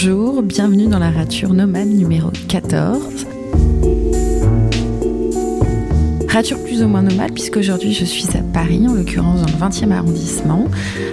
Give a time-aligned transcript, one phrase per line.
[0.00, 3.26] Bonjour, bienvenue dans la rature nomade numéro 14.
[6.28, 9.90] Rature plus ou moins nomade puisqu'aujourd'hui je suis à Paris, en l'occurrence dans le 20e
[9.90, 10.66] arrondissement,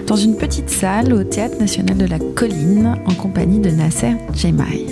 [0.05, 4.85] dans une petite salle au Théâtre National de la Colline en compagnie de Nasser Djemai.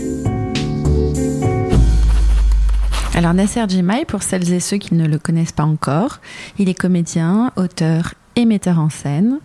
[3.14, 6.20] Alors Nasser Djemai, pour celles et ceux qui ne le connaissent pas encore,
[6.58, 9.40] il est comédien, auteur et metteur en scène.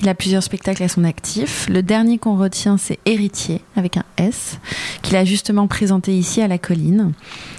[0.00, 1.66] Il a plusieurs spectacles à son actif.
[1.68, 4.58] Le dernier qu'on retient, c'est Héritier, avec un S,
[5.02, 7.12] qu'il a justement présenté ici à la colline.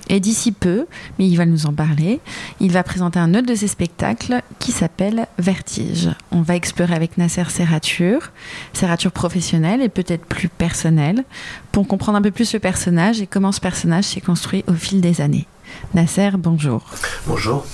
[0.09, 0.85] Et d'ici peu,
[1.17, 2.19] mais il va nous en parler,
[2.59, 6.09] il va présenter un autre de ses spectacles qui s'appelle Vertige.
[6.31, 8.31] On va explorer avec Nasser ses ratures,
[8.73, 11.23] ses ratures professionnelles et peut-être plus personnelles,
[11.71, 15.01] pour comprendre un peu plus le personnage et comment ce personnage s'est construit au fil
[15.01, 15.47] des années.
[15.93, 16.85] Nasser, bonjour.
[17.25, 17.65] Bonjour.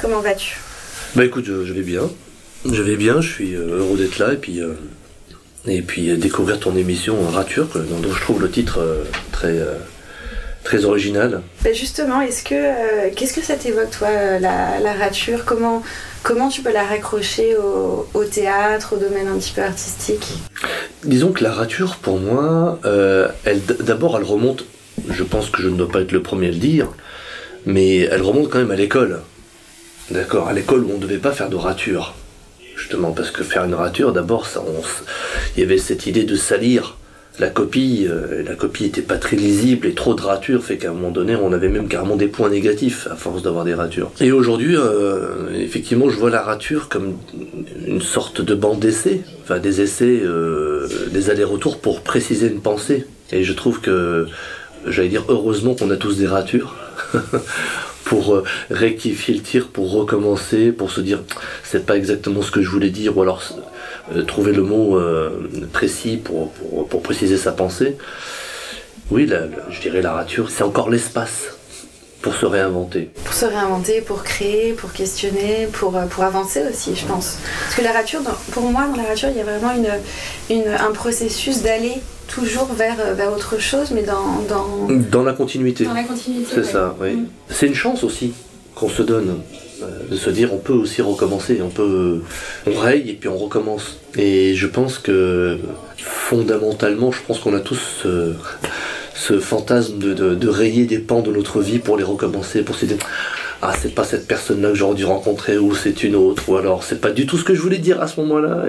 [0.00, 0.56] Comment vas-tu?
[1.14, 2.02] Bah écoute, je vais bien.
[2.72, 4.74] Je vais bien, je suis euh, heureux d'être là et puis, euh,
[5.66, 8.80] et puis euh, découvrir ton émission Rature, dont, je trouve le titre
[9.30, 9.58] très,
[10.64, 11.42] très original.
[11.62, 15.44] Bah, justement, est-ce que qu'est-ce que ça t'évoque toi la, rature?
[15.44, 15.82] Comment
[16.22, 20.26] comment tu peux la raccrocher au, théâtre, au domaine un petit peu artistique?
[21.04, 22.80] Disons que la rature, pour moi,
[23.44, 24.64] elle d'abord elle remonte.
[25.10, 26.88] Je pense que je ne dois pas être le premier à le dire,
[27.64, 29.20] mais elle remonte quand même à l'école.
[30.10, 32.14] D'accord, à l'école où on ne devait pas faire de rature
[32.76, 34.46] justement, parce que faire une rature, d'abord,
[35.56, 36.96] il y avait cette idée de salir
[37.38, 40.88] la copie, euh, la copie n'était pas très lisible et trop de ratures fait qu'à
[40.88, 44.10] un moment donné on avait même carrément des points négatifs à force d'avoir des ratures.
[44.20, 47.16] Et aujourd'hui, euh, effectivement, je vois la rature comme
[47.86, 53.06] une sorte de bande d'essai, enfin des essais, euh, des allers-retours pour préciser une pensée.
[53.32, 54.26] Et je trouve que,
[54.86, 56.74] j'allais dire heureusement qu'on a tous des ratures.
[58.06, 61.20] pour euh, rectifier le tir, pour recommencer, pour se dire
[61.64, 63.42] c'est pas exactement ce que je voulais dire, ou alors
[64.14, 65.30] euh, trouver le mot euh,
[65.72, 66.52] précis pour,
[66.88, 67.98] pour, préciser sa pensée.
[69.10, 69.28] Oui,
[69.70, 71.55] je dirais la rature, c'est encore l'espace
[72.26, 73.10] pour se réinventer.
[73.24, 77.38] Pour se réinventer, pour créer, pour questionner, pour, pour avancer aussi, je pense.
[77.62, 78.20] Parce que la rature,
[78.50, 79.92] pour moi, dans la rature, il y a vraiment une,
[80.50, 81.92] une un processus d'aller
[82.26, 84.88] toujours vers, euh, vers autre chose, mais dans, dans...
[84.88, 85.84] Dans la continuité.
[85.84, 86.50] Dans la continuité.
[86.52, 87.12] C'est ça, oui.
[87.12, 87.26] Mm.
[87.48, 88.32] C'est une chance aussi
[88.74, 89.38] qu'on se donne
[89.84, 92.22] euh, de se dire on peut aussi recommencer, on peut
[92.66, 93.98] on raye et puis on recommence.
[94.16, 95.60] Et je pense que
[95.96, 98.04] fondamentalement, je pense qu'on a tous
[99.16, 102.86] ce, fantasme de, de, rayer des pans de notre vie pour les recommencer, pour se
[102.86, 102.98] dire
[103.62, 106.84] ah c'est pas cette personne-là que j'aurais dû rencontrer ou c'est une autre ou alors
[106.84, 108.64] c'est pas du tout ce que je voulais dire à ce moment-là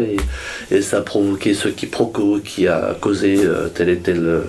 [0.71, 1.89] et, ça a provoqué ce qui
[2.45, 4.41] qui a causé euh, telle et telle euh,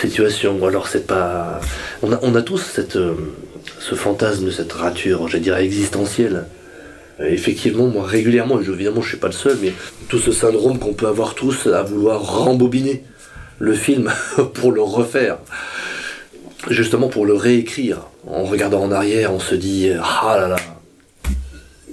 [0.00, 1.60] situation ou alors c'est pas
[2.02, 3.14] on a, on a tous cette euh,
[3.80, 6.44] ce fantasme cette rature j'allais dire existentielle.
[7.20, 9.72] Effectivement moi régulièrement et évidemment je suis pas le seul mais
[10.08, 13.04] tout ce syndrome qu'on peut avoir tous à vouloir rembobiner
[13.62, 14.12] le film
[14.54, 15.38] pour le refaire
[16.68, 17.98] justement pour le réécrire.
[18.26, 20.56] En regardant en arrière, on se dit ah là là.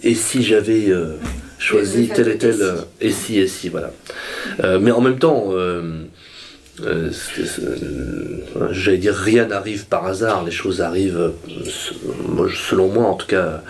[0.03, 1.15] Et si j'avais euh,
[1.57, 3.91] choisi tel et tel euh, et si et si voilà.
[4.63, 5.51] Euh, mais en même temps,
[8.71, 10.43] j'allais dire rien n'arrive par hasard.
[10.45, 11.31] Les choses arrivent,
[12.69, 13.61] selon moi en tout cas,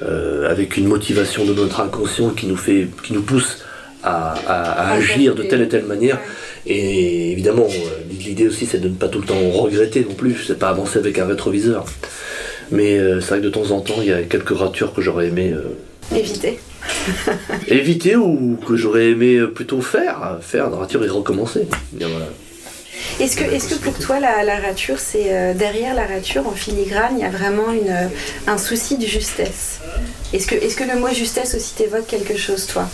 [0.00, 3.62] avec une motivation de notre inconscient qui nous fait, qui nous pousse
[4.02, 6.18] à, agir de telle et telle manière.
[6.66, 10.44] Et évidemment, euh, l'idée aussi, c'est de ne pas tout le temps regretter non plus,
[10.46, 11.84] c'est pas avancer avec un rétroviseur.
[12.72, 15.00] Mais euh, c'est vrai que de temps en temps, il y a quelques ratures que
[15.00, 15.52] j'aurais aimé.
[15.54, 16.58] Euh, éviter.
[17.68, 21.68] éviter ou que j'aurais aimé plutôt faire, faire de rature et recommencer.
[23.20, 27.14] Est-ce que, est que pour toi, la, la rature, c'est derrière la rature, en filigrane,
[27.18, 28.10] il y a vraiment une,
[28.46, 29.80] un souci de justesse?
[30.32, 32.88] Est-ce que, est que le mot justesse aussi t'évoque quelque chose, toi?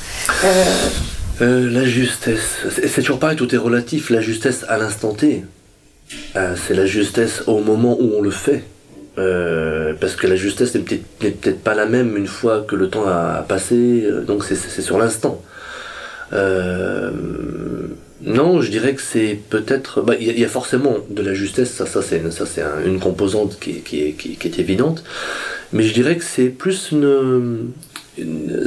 [1.43, 4.11] Euh, la justesse, c'est toujours pareil, tout est relatif.
[4.11, 5.43] La justesse à l'instant T,
[6.37, 8.63] euh, c'est la justesse au moment où on le fait.
[9.19, 13.07] Euh, parce que la justesse n'est peut-être pas la même une fois que le temps
[13.07, 15.43] a, passé, donc c'est sur l'instant.
[16.33, 16.41] non,
[18.63, 20.01] je dirais que c'est peut-être.
[20.01, 22.23] Bah, il y, a forcément de la justesse, ça, ça c'est
[22.87, 25.03] une composante qui, est évidente,
[25.73, 27.73] mais je dirais que c'est plus une,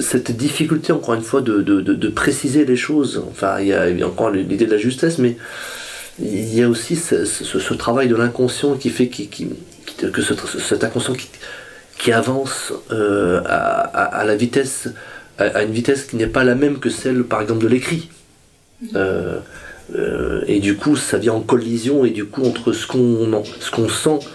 [0.01, 3.23] cette difficulté, encore une fois, de, de, de, préciser les choses.
[3.29, 5.37] Enfin, il y a, encore l'idée de la justesse, mais
[6.19, 9.47] il y a aussi ce, ce, travail de l'inconscient qui fait qui, qui,
[9.85, 11.13] que cet inconscient
[11.97, 14.89] qui, avance euh, à, à, la vitesse,
[15.37, 18.09] à, une vitesse qui n'est pas la même que celle, par exemple, de l'écrit.
[18.83, 18.89] Mm-hmm.
[18.95, 19.39] Euh,
[19.95, 23.69] euh, et du coup, ça vient en collision, et du coup, entre ce qu'on ce
[23.69, 24.25] qu'on sent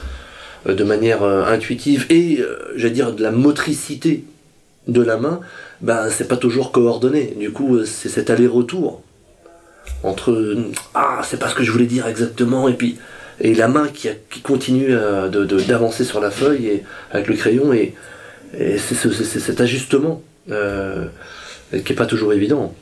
[0.67, 2.45] de manière intuitive et,
[2.77, 4.25] j'allais dire, de la motricité
[4.89, 5.41] de la main,
[5.81, 7.35] ben c'est pas toujours coordonné.
[7.39, 9.03] Du coup, c'est cet aller-retour
[10.03, 10.57] entre
[10.95, 12.99] ah c'est pas ce que je voulais dire exactement et puis
[13.41, 14.09] et la main qui,
[14.43, 14.95] continue
[15.29, 17.95] d'avancer sur la feuille et avec le crayon et,
[18.53, 21.07] c'est cet ajustement euh,
[21.71, 22.75] qui est pas toujours évident.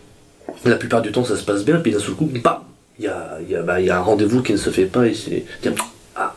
[0.64, 2.60] La plupart du temps ça se passe bien puis d'un seul coup bam
[2.98, 3.08] il y
[3.54, 5.44] a, bah, y a un rendez-vous qui ne se fait pas et c'est
[6.16, 6.34] ah,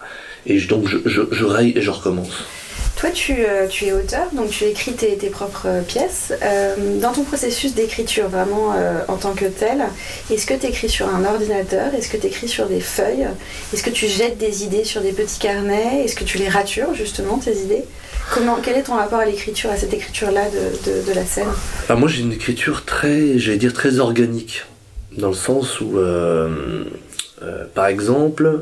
[0.70, 2.44] donc je, je, je et je recommence.
[3.02, 6.34] Toi, tu, euh, tu, es auteur, donc tu écris tes, propres euh, pièces.
[6.44, 8.76] Euh, dans ton processus d'écriture, vraiment
[9.08, 9.82] en tant que tel,
[10.30, 11.96] est-ce que tu écris sur un ordinateur?
[11.96, 13.26] Est-ce que tu écris sur des feuilles?
[13.74, 16.04] Est-ce que tu jettes des idées sur des petits carnets?
[16.06, 17.86] Est-ce que tu les ratures, justement, tes idées?
[18.36, 20.44] Comment, Quel est ton rapport à l'écriture, à cette écriture-là
[20.86, 21.48] de, la scène?
[21.90, 24.64] Ah, Moi, j'ai une écriture très, j'allais dire, très organique,
[25.18, 25.98] dans le sens où,
[27.74, 28.60] par exemple,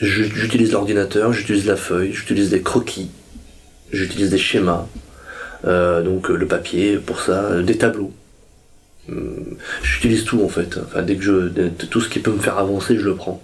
[0.00, 3.10] J'utilise l'ordinateur, j'utilise la feuille, j'utilise des croquis,
[3.92, 4.86] j'utilise des schémas,
[5.64, 8.12] euh, donc euh, le papier pour ça, euh, des tableaux.
[9.82, 10.78] J'utilise tout en fait.
[10.84, 13.42] Enfin, dès que je, tout ce qui peut me faire avancer, je le prends.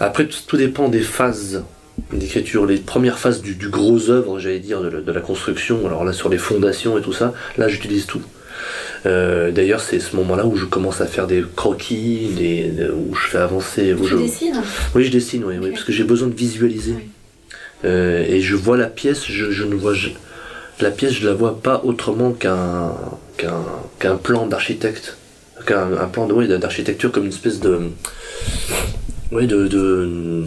[0.00, 1.62] Après, tout dépend des phases
[2.12, 2.66] d'écriture.
[2.66, 5.86] Les premières phases du, gros œuvre, j'allais dire, de, la construction.
[5.86, 8.22] Alors là, sur les fondations et tout ça, là, j'utilise tout.
[9.04, 13.28] Euh, d'ailleurs, c'est ce moment-là où je commence à faire des croquis, des, où je
[13.28, 13.94] fais avancer.
[13.94, 14.62] Où tu dessines?
[14.94, 16.94] Oui, je dessine, oui, parce que j'ai besoin de visualiser.
[17.84, 19.94] Euh, et je vois la pièce, je, ne vois
[20.80, 22.92] la pièce, je la vois pas autrement qu'un
[23.98, 25.16] qu'un plan d'architecte,
[25.66, 27.90] qu'un un plan d'architecture comme une espèce de
[29.32, 30.44] de, de,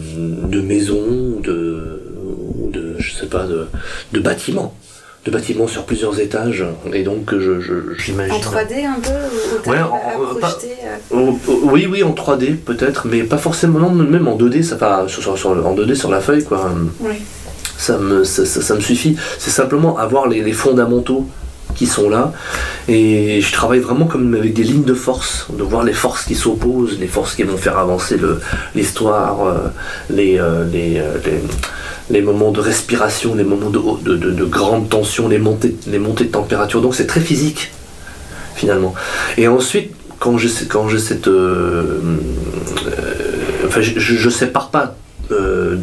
[0.48, 2.00] de maison, de,
[2.72, 3.66] de je sais pas, de,
[4.12, 4.74] de bâtiment
[5.26, 6.64] de bâtiments sur plusieurs étages.
[6.92, 7.60] Et donc, je,
[7.98, 8.34] j'imagine.
[8.34, 9.78] En 3D un peu ouais,
[11.12, 11.32] euh
[11.62, 15.28] Oui, oui, en 3D peut-être, mais pas forcément, même en 2D, ça, va sur,
[15.66, 16.70] en 2D sur la feuille, quoi.
[17.76, 19.16] Ça me, ça, me suffit.
[19.38, 21.26] C'est simplement avoir les, fondamentaux
[21.74, 22.32] qui sont là.
[22.88, 26.34] Et je travaille vraiment comme avec des lignes de force, de voir les forces qui
[26.36, 28.16] s'opposent, les forces qui vont faire avancer
[28.74, 29.58] l'histoire, euh,
[30.08, 31.42] les, euh, les, les,
[32.10, 33.80] les moments de respiration, les moments de,
[34.16, 36.80] de, de, grande tension, les montées, de température.
[36.80, 37.72] Donc c'est très physique,
[38.54, 38.94] finalement.
[39.36, 41.28] Et ensuite, quand j'ai quand cette.
[41.28, 42.00] Euh,
[42.86, 44.96] euh, enfin, je, je, sépare pas.
[45.30, 45.76] Euh,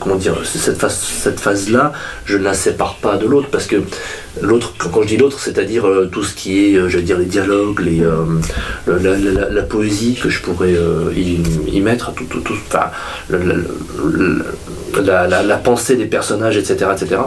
[0.00, 1.92] comment dire, cette phase, cette phase-là,
[2.24, 3.76] je ne la sépare pas de l'autre parce que
[4.40, 8.02] l'autre, quand, je dis l'autre, c'est-à-dire tout ce qui est, je dire, les dialogues, les,
[8.86, 10.74] la, poésie que je pourrais
[11.14, 12.90] y, mettre, tout, tout, tout enfin,
[15.02, 16.90] la, pensée des personnages, etc.
[16.92, 17.20] etc.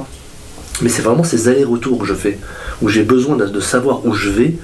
[0.82, 2.40] Mais c'est vraiment ces allers-retours que je fais,
[2.82, 4.56] où j'ai besoin de, savoir où je vais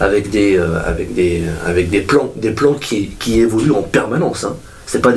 [0.00, 4.44] avec des, euh, avec des, avec des plans, des plans qui, qui évoluent en permanence.
[4.44, 4.56] Hein.
[4.86, 5.12] C'est pas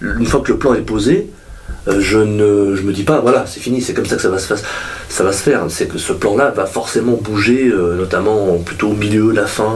[0.00, 1.39] une fois que le plan est posé, euh,
[1.86, 5.42] je ne me dis pas voilà c'est fini c'est comme ça que ça va se
[5.42, 5.66] faire.
[5.68, 9.74] C'est que ce plan là va forcément bouger euh, notamment plutôt au milieu la fin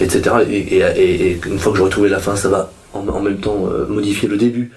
[0.00, 4.28] etc et, une fois que j'aurai trouvé la fin ça va en, même temps modifier
[4.28, 4.70] le début.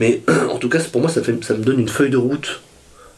[0.00, 0.20] Mais
[0.50, 2.60] en tout cas, pour moi, ça me donne une feuille de route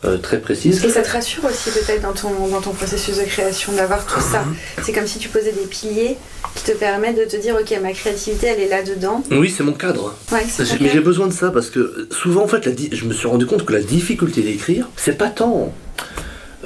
[0.05, 0.85] euh, très précise.
[0.85, 4.21] Et ça te rassure aussi peut-être dans ton, dans ton processus de création d'avoir tout
[4.21, 4.43] ça.
[4.43, 4.57] Mhm.
[4.83, 6.17] C'est comme si tu posais des piliers
[6.55, 9.23] qui te permettent de te dire ok ma créativité elle est là-dedans.
[9.31, 10.15] Oui c'est mon cadre.
[10.33, 10.45] Ouais,
[10.81, 13.47] mais j'ai besoin de ça parce que souvent en fait la je me suis rendu
[13.47, 15.73] compte que la difficulté d'écrire c'est pas tant...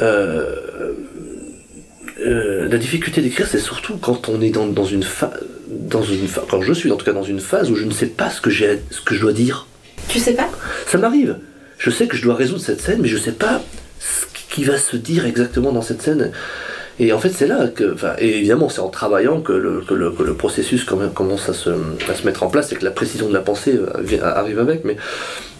[0.01, 0.95] Euh,
[2.25, 5.31] euh, la difficulté d'écrire c'est surtout quand on est dans, dans une phase...
[5.69, 8.07] Dans une quand je suis en tout cas dans une phase où je ne sais
[8.07, 9.69] pas ce que, j'ai, ce que je dois dire.
[10.09, 10.49] Tu sais pas?
[10.89, 11.37] Ça m'arrive.
[11.81, 13.63] Je sais que je dois résoudre cette scène, mais je sais pas
[13.99, 16.31] ce qui va se dire exactement dans cette scène.
[16.99, 20.11] Et en fait, c'est là que, enfin, évidemment, c'est en travaillant que le, que le,
[20.11, 23.29] que le processus commence à se, à se, mettre en place et que la précision
[23.29, 24.85] de la pensée euh, arrive avec.
[24.85, 24.99] Mais,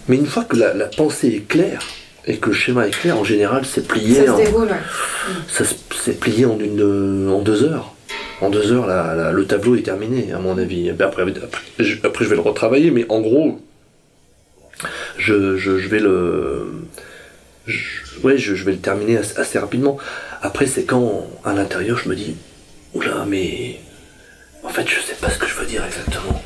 [0.09, 1.81] mais une fois que la, la pensée est claire
[2.27, 4.27] et que le schéma est clair, en général, c'est plié.
[4.27, 4.69] Ça se déroule,
[5.49, 5.65] ça
[5.97, 7.95] C'est plié en, une, en deux heures.
[8.43, 10.91] En deux heures, la, le tableau est terminé, à mon avis.
[10.91, 11.33] Après, après,
[12.05, 13.59] après, je vais le retravailler, mais en gros,
[15.19, 16.67] je, je, vais le.
[18.23, 19.99] ouais, je, vais le terminer assez, rapidement.
[20.43, 22.37] Après, c'est quand, à l'intérieur, je me dis
[22.95, 23.81] Oula, mais.
[24.63, 26.43] En fait, je sais pas ce que je veux dire exactement.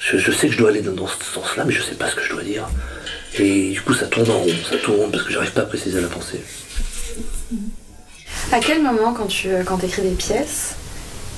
[0.00, 2.22] Je, sais que je dois aller dans, ce sens-là, mais je sais pas ce que
[2.22, 2.68] je dois dire.
[3.38, 6.00] Et du coup, ça tourne en rond, ça tourne parce que j'arrive pas à préciser
[6.00, 6.40] la pensée.
[8.52, 10.74] À quel moment, quand tu quand écris des pièces,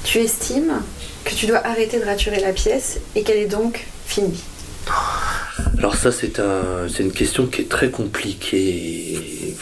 [0.02, 0.82] tu estimes
[1.24, 4.42] que tu dois arrêter de raturer la pièce et qu'elle est donc finie?
[5.86, 9.54] Alors ça c'est un, une question qui est très compliquée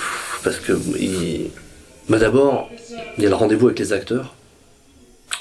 [0.43, 0.73] parce que
[2.09, 2.71] bah, d'abord
[3.19, 4.35] il y a le rendez-vous avec les acteurs,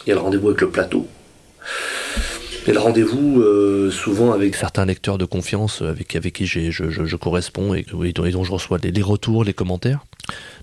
[0.06, 1.08] il y a le rendez-vous avec le plateau,
[2.68, 7.16] a le rendez-vous euh, souvent avec certains lecteurs de confiance avec, avec qui je, je,
[7.16, 10.04] corresponds et, dont je reçois les, retours, les commentaires.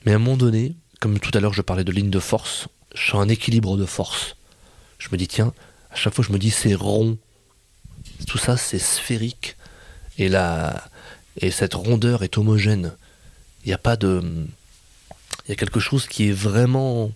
[0.04, 2.68] Mais à un moment donné, comme tout à l'heure je parlais de ligne de force,
[2.94, 4.36] je suis un équilibre de force.
[4.98, 5.54] Je me dis, tiens,
[5.90, 7.16] à chaque fois, je me dis, c'est rond.
[8.26, 9.56] Tout ça, c'est sphérique.
[10.20, 10.84] Et, la,
[11.40, 12.92] et cette rondeur est homogène.
[13.64, 14.22] Il n'y a pas de.
[15.46, 17.10] Il y a quelque chose qui est vraiment.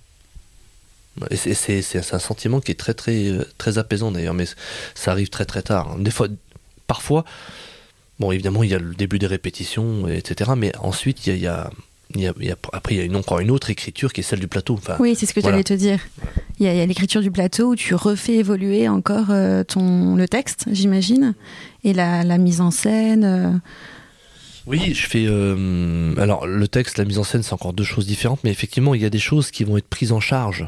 [1.31, 4.47] C'est un sentiment qui est très, très, très apaisant d'ailleurs, mais
[4.95, 5.97] ça arrive très, très tard.
[5.99, 6.27] Des fois,
[6.89, 7.25] parfois,
[8.19, 11.71] bon, évidemment, il y a le début des répétitions, etc., mais ensuite, il y a
[12.73, 14.79] après, il y a une, encore une autre écriture qui est celle du plateau.
[14.99, 16.01] oui, c'est ce que j'allais te dire.
[16.65, 20.65] Il y a, l'écriture du plateau où tu refais évoluer encore euh, ton, le texte,
[20.73, 21.35] j'imagine,
[21.83, 23.25] et la, mise en scène.
[23.25, 23.53] Euh.
[24.65, 25.27] Oui, je fais.
[25.29, 28.95] Euh, alors, le texte, la mise en scène, c'est encore deux choses différentes, mais effectivement,
[28.95, 30.67] il y a des choses qui vont être prises en charge,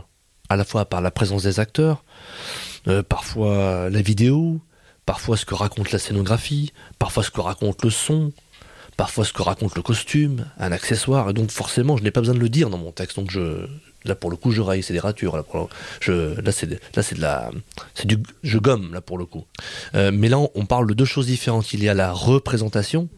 [0.50, 2.04] à la fois par la présence des acteurs,
[3.08, 4.60] parfois la vidéo,
[5.06, 8.32] parfois ce que raconte la scénographie, parfois ce que raconte le son,
[8.98, 12.34] parfois ce que raconte le costume, un accessoire, et donc forcément je n'ai pas besoin
[12.34, 13.66] de le dire dans mon texte, donc je,
[14.06, 15.44] là pour le coup je raille, c'est des ratures, là,
[16.00, 17.50] je, là c'est c'est de la,
[17.94, 19.44] c'est du, je gomme là pour le coup.
[19.94, 23.08] Euh, mais là on parle de deux choses différentes, il y a la représentation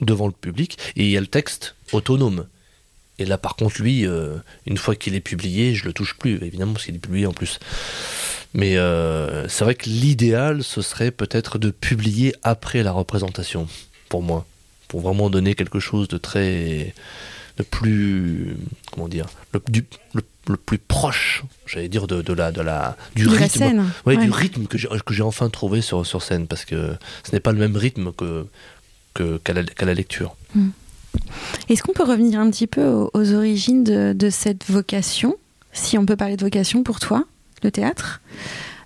[0.00, 2.46] devant le public et il y a le texte autonome.
[3.18, 4.36] Et là par contre lui, euh,
[4.66, 7.32] une fois qu'il est publié, je le touche plus évidemment parce qu'il est publié en
[7.32, 7.58] plus.
[8.54, 13.66] Mais euh, c'est vrai que l'idéal ce serait peut-être de publier après la représentation
[14.08, 14.46] pour moi
[14.88, 16.94] pour vraiment donner quelque chose de très
[17.58, 18.56] de plus
[18.92, 19.60] comment dire le,
[20.14, 20.22] le,
[20.56, 23.84] plus proche j'allais dire de, de, la de la du rythme.
[24.06, 27.40] du rythme que j'ai que j'ai enfin trouvé sur sur scène parce que ce n'est
[27.40, 28.46] pas le même rythme que
[29.14, 30.36] qu'à la, la, lecture.
[30.54, 30.68] Hmm.
[31.68, 35.36] est-ce qu'on peut revenir un petit peu aux, aux origines de, de, cette vocation
[35.72, 37.24] si on peut parler de vocation pour toi
[37.64, 38.20] le théâtre?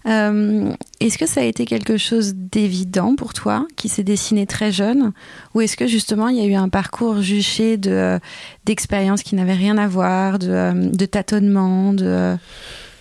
[0.06, 4.72] Euh, est-ce que ça a été quelque chose d'évident pour toi, qui s'est dessiné très
[4.72, 5.12] jeune,
[5.54, 8.18] ou est-ce que justement il y a eu un parcours juché de
[8.64, 12.36] d'expériences qui n'avaient rien à voir, de, euh, de tâtonnements, de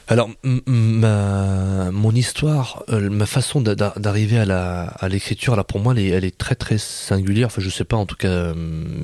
[0.08, 6.56] alors, mon histoire, euh, ma façon d'arriver à l'écriture, là, pour moi, elle est, très
[6.56, 7.48] très singulière.
[7.48, 8.52] Enfin, je sais pas, en tout cas,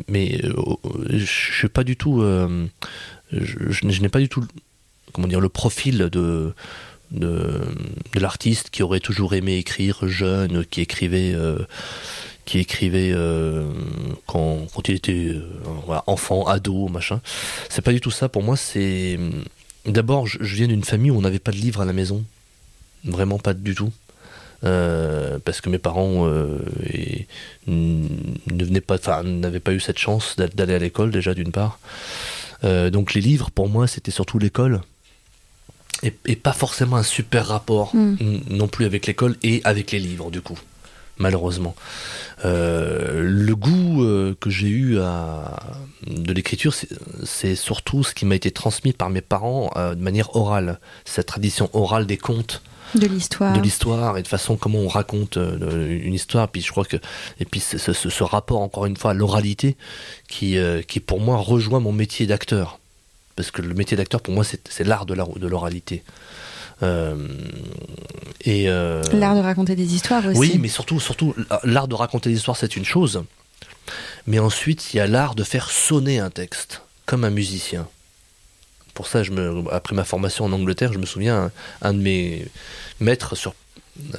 [0.09, 0.41] mais
[1.09, 2.21] je suis pas du tout,
[3.31, 4.43] je n'ai pas du tout,
[5.13, 6.53] comment dire, le profil de
[7.11, 7.61] de,
[8.15, 11.59] l'artiste qui aurait toujours aimé écrire jeune, qui écrivait, euh,
[12.45, 13.65] qui écrivait euh,
[14.25, 17.21] quand, il était euh, enfant, ado, machin.
[17.69, 18.29] C'est pas du tout ça.
[18.29, 19.19] Pour moi, c'est
[19.85, 22.23] d'abord, je, viens d'une famille où on n'avait pas de livres à la maison,
[23.05, 23.91] vraiment pas du tout.
[24.61, 27.23] parce que mes parents ne
[27.67, 31.79] venaient pas, n'avaient pas eu cette chance d'aller à l'école déjà d'une part.
[32.63, 34.81] donc les livres pour moi c'était surtout l'école
[36.03, 38.15] et, pas forcément un super rapport hmm.
[38.49, 40.59] non plus avec l'école et avec les livres du coup
[41.19, 41.75] malheureusement.
[42.45, 45.59] Euh, le goût euh, que j'ai eu à,
[46.05, 46.73] de l'écriture
[47.23, 50.79] c'est surtout ce qui m'a été transmis par mes parents euh, de manière orale.
[51.05, 52.61] Cette tradition orale des contes.
[52.95, 53.53] De l'histoire.
[53.53, 56.47] De l'histoire et de façon comment on raconte une histoire.
[56.47, 56.95] Puis je crois que
[57.39, 59.75] et puis ce, ce rapport encore une fois à l'oralité
[60.29, 62.79] qui qui pour moi rejoint mon métier d'acteur
[63.37, 65.13] parce que le métier d'acteur pour moi c'est l'art de
[65.47, 66.03] l'oralité.
[66.83, 67.15] Euh,
[68.41, 70.37] et euh, l'art de raconter des histoires aussi.
[70.37, 73.23] Oui, mais surtout, surtout l'art de raconter des histoires c'est une chose,
[74.25, 77.87] mais ensuite il y a l'art de faire sonner un texte comme un musicien.
[78.93, 81.51] Pour ça, je me, après ma formation en Angleterre, je me souviens
[81.83, 82.47] un, de mes
[82.99, 83.53] maîtres sur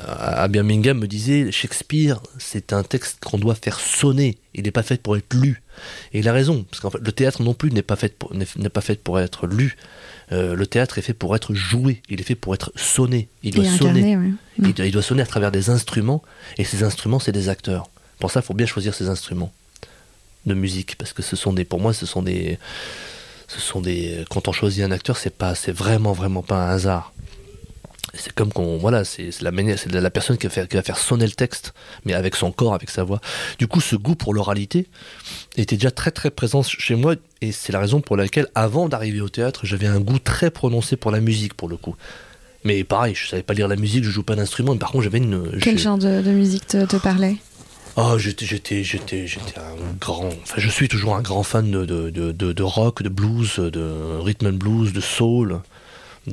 [0.07, 4.39] à Birmingham me disait Shakespeare, c'est un texte qu'on doit faire sonner.
[4.55, 5.63] Il n'est pas fait pour être lu.
[6.13, 8.35] Et il a raison, parce qu'en fait, le théâtre non plus n'est pas fait pour,
[8.35, 9.77] n'est pas fait pour être lu.
[10.33, 12.03] Euh, le théâtre est fait pour être joué.
[12.09, 13.29] Il est fait pour être sonné.
[13.43, 14.17] Il doit sonner.
[14.17, 14.37] Mm.
[14.59, 16.23] Il, doit, sonner à travers des instruments.
[16.57, 17.89] Et ces instruments, c'est des acteurs.
[18.19, 19.53] Pour ça, il faut bien choisir ces instruments
[20.47, 22.59] de musique, parce que ce sont des, pour moi, ce sont des,
[23.49, 24.25] ce sont des.
[24.31, 27.13] Quand on choisit un acteur, c'est pas, c'est vraiment, vraiment pas un hasard
[28.15, 30.83] c'est comme qu'on voilà c'est la manière c'est la personne qui va, faire, qui va
[30.83, 31.75] faire sonner le texte
[32.05, 33.21] mais avec son corps avec sa voix.
[33.59, 34.87] Du coup ce goût pour l'oralité
[35.57, 39.21] était déjà très très présent chez moi et c'est la raison pour laquelle avant d'arriver
[39.21, 41.97] au théâtre j'avais un goût très prononcé pour la musique pour le coup.
[42.65, 45.05] Mais pareil je savais pas lire la musique je joue pas d'instrument mais par contre
[45.05, 47.37] j'avais une quel genre de, musique te, parlait?
[48.01, 50.29] Oh, j'étais, j'étais, j'étais, j'étais un grand.
[50.45, 54.21] Enfin, je suis toujours un grand fan de, de, de, de rock, de blues, de
[54.21, 55.61] rhythm and blues, de soul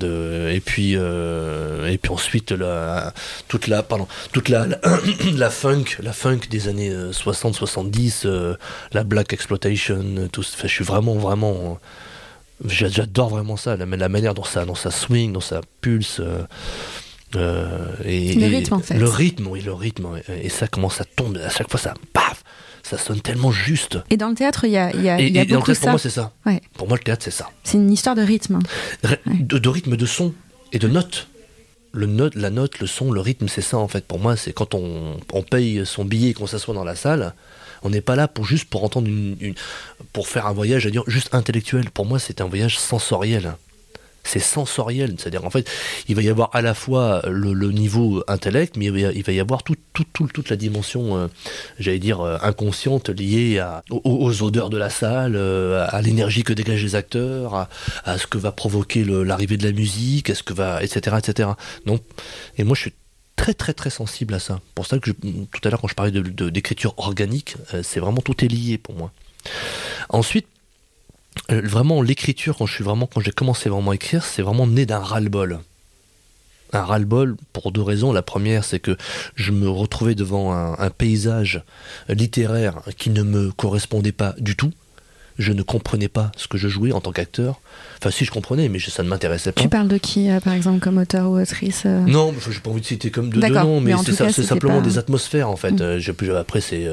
[0.03, 3.13] et puis euh, et puis ensuite la,
[3.47, 8.55] toute la pardon toute la la, funk la funk des années 60 euh, 70 euh,
[8.93, 11.79] la black exploitation tout je suis vraiment vraiment
[12.65, 16.21] j'adore vraiment ça la, la, manière dont ça dans ça swing dans ça pulse
[17.33, 18.93] et, le rythme en fait.
[18.97, 21.93] le rythme oui le rythme et ça commence à tomber à chaque fois ça
[22.87, 23.97] ça sonne tellement juste.
[24.11, 25.81] Et dans le théâtre, il y a, y a, y a beaucoup ça.
[25.81, 26.31] Pour moi, c'est ça.
[26.73, 27.49] Pour moi, le théâtre, c'est ça.
[27.63, 28.59] C'est une histoire de rythme.
[29.39, 30.33] De, rythme, de son
[30.71, 31.27] et de notes.
[31.93, 34.05] le note, la note, le son, le rythme, c'est ça en fait.
[34.05, 37.33] Pour moi, c'est quand on, on paye son billet et qu'on s'assoit dans la salle,
[37.83, 39.55] on n'est pas là pour juste pour entendre une, une-
[40.13, 41.89] pour faire un voyage, à dire juste intellectuel.
[41.91, 43.55] Pour moi, c'est un voyage sensoriel.
[44.27, 45.69] C'est sensoriel, c'est-à-dire en fait,
[46.09, 49.61] il va y avoir à la fois le, niveau intellect, mais il va y- avoir
[49.63, 51.27] tout, tout, tout- toute la dimension, euh,
[51.79, 56.53] j'allais dire, euh, inconsciente liée à, aux, odeurs de la salle, euh, à l'énergie que
[56.53, 57.67] dégagent les acteurs,
[58.03, 61.49] à, ce que va provoquer l'arrivée de la musique, à ce que va, etc., etc.
[61.85, 62.01] Donc,
[62.57, 62.93] et moi, je suis
[63.35, 64.59] très très très sensible à ça.
[64.73, 68.21] Pour ça que tout à l'heure quand je parlais de, de- d'écriture organique, c'est vraiment
[68.21, 69.11] tout est lié pour moi.
[70.09, 70.47] Ensuite,
[71.49, 74.85] vraiment l'écriture quand je suis vraiment quand j'ai commencé vraiment à écrire, c'est vraiment né
[74.85, 75.59] d'un ras-le-bol.
[76.73, 78.11] Un ras-le-bol pour deux raisons.
[78.11, 78.97] La première, c'est que
[79.35, 81.63] je me retrouvais devant un paysage
[82.09, 84.73] littéraire qui ne me correspondait pas du tout.
[85.37, 87.59] Je ne comprenais pas ce que je jouais en tant qu'acteur.
[87.99, 89.61] Enfin, si je comprenais, mais je- ça ne m'intéressait pas.
[89.61, 91.99] Tu parles de qui, euh, par exemple, comme auteur ou autrice euh?
[92.05, 93.97] Non, enfin, j'ai pas envie de citer comme de, de noms, mais, mais
[94.31, 95.71] c'est simplement pas- des atmosphères en fait.
[95.73, 95.81] Mm.
[95.81, 96.87] Euh, après, c'est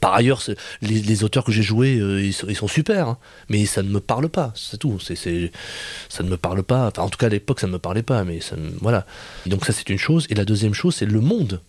[0.00, 0.42] par ailleurs,
[0.80, 3.18] les, les auteurs que j'ai joués, ils, sont, ils sont super, hein,
[3.48, 5.00] mais ça ne me parle pas, c'est tout.
[5.00, 6.86] Ça ne me parle pas.
[6.88, 9.06] Enfin, en tout cas, à l'époque, ça ne me parlait pas, mais ça, voilà.
[9.46, 10.26] Donc ça, c'est une chose.
[10.30, 11.60] Et la deuxième chose, c'est le monde,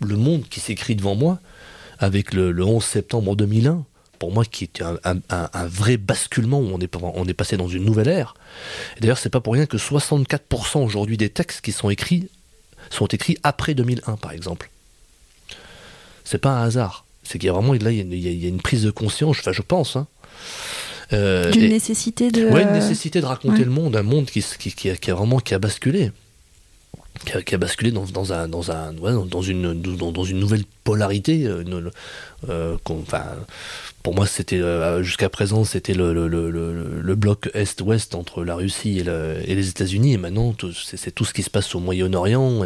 [0.00, 1.40] le monde qui s'écrit devant moi,
[1.98, 3.84] avec le, le 11 septembre 2001.
[4.18, 7.34] Pour moi, qui était un, un- un- un vrai basculement où on est, on est
[7.34, 8.34] passé dans une nouvelle ère.
[9.00, 12.28] D'ailleurs, c'est pas pour rien que 64% aujourd'hui des textes qui sont écrits
[12.90, 14.70] sont écrits après 2001, par exemple.
[16.24, 17.04] C'est pas un hasard.
[17.24, 18.46] C'est qu'il y a vraiment là, il y a, une- il y a- il y
[18.46, 19.96] a une prise de conscience, enfin, je pense.
[19.96, 20.06] Hein.
[21.12, 22.46] Euh, D'une nécessité de.
[22.48, 23.64] Ouais, une nécessité de raconter ouais.
[23.64, 26.10] le monde, un monde qui, qui, qui a, qui a vraiment qui a basculé.
[27.24, 30.24] Qui a, qui a basculé dans, dans, un, dans, un, ouais, dans, une, dans, dans
[30.24, 31.46] une nouvelle polarité.
[31.46, 31.64] euh,
[32.48, 33.24] euh, enfin,
[34.04, 39.38] pour moi, c'était euh, jusqu'à présent, c'était le, bloc Est-Ouest entre la Russie et, le-
[39.44, 40.12] et les États-Unis.
[40.12, 42.62] Et maintenant, c'est tout ce qui se passe au Moyen-Orient.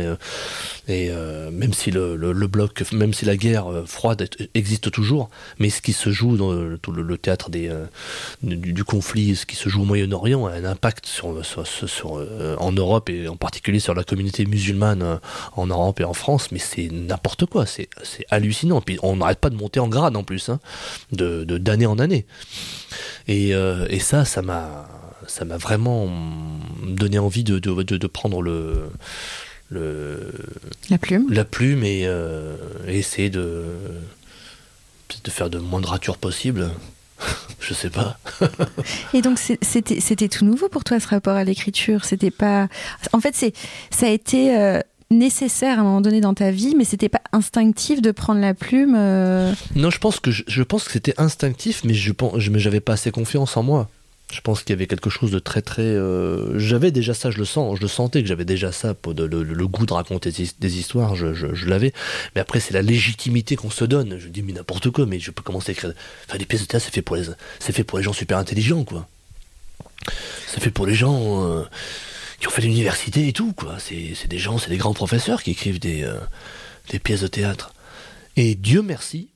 [0.89, 1.11] Et,
[1.51, 6.11] même si le, bloc, même si la guerre froide existe toujours, mais ce qui se
[6.11, 7.49] joue dans le, théâtre
[8.43, 11.09] du, conflit, ce qui se joue au Moyen-Orient, a un impact
[12.59, 15.21] en Europe et en particulier sur la communauté musulmane
[15.57, 16.53] en Europe et en France.
[16.53, 17.65] Mais c'est n'importe quoi,
[18.17, 18.81] c'est hallucinant.
[18.81, 20.61] Puis on n'arrête pas de monter en grade en plus, hein,
[21.13, 22.27] de d'année en année.
[23.29, 24.89] Et, euh, et ça, ça m'a
[25.27, 26.09] ça m'a vraiment
[26.83, 28.91] donné envie de, de, de, de prendre le,
[29.69, 30.33] le,
[30.89, 31.27] La plume.
[31.31, 32.57] la plume et, euh,
[32.89, 33.65] et essayer de,
[35.25, 36.71] de faire de moins de ratures possible.
[37.61, 38.19] Je sais pas.
[39.15, 42.05] Et donc c'était tout nouveau pour toi ce rapport à l'écriture?
[42.07, 42.69] C'était pas.
[43.13, 43.53] En fait, c'est
[43.91, 47.21] ça a été euh, nécessaire à un moment donné dans ta vie, mais c'était pas
[47.33, 48.95] instinctif de prendre la plume.
[48.97, 52.81] euh, Non, je pense que je, pense que c'était instinctif, mais je pense, je, j'avais
[52.81, 53.89] pas assez confiance en moi.
[54.33, 55.83] Je pense qu'il y avait quelque chose de très très.
[55.83, 59.67] euh, j'avais déjà ça, je le sens, je sentais que j'avais déjà ça, pour le,
[59.67, 61.93] goût de raconter des, histoires, je, je, l'avais.
[62.37, 64.19] Mais après, c'est la légitimité qu'on se donne.
[64.21, 65.93] Je dis mais n'importe quoi, mais je peux commencer à écrire.
[66.29, 67.25] Enfin, des pièces de théâtre, c'est fait pour les,
[67.59, 69.09] fait pour les gens super intelligents, quoi.
[70.47, 71.65] C'est fait pour les gens euh,
[72.41, 73.79] qui ont fait l'université et tout, quoi.
[73.79, 76.19] C'est, des gens, c'est des grands professeurs qui écrivent des, euh,
[76.89, 77.75] des pièces de théâtre.
[78.37, 79.29] Et Dieu merci,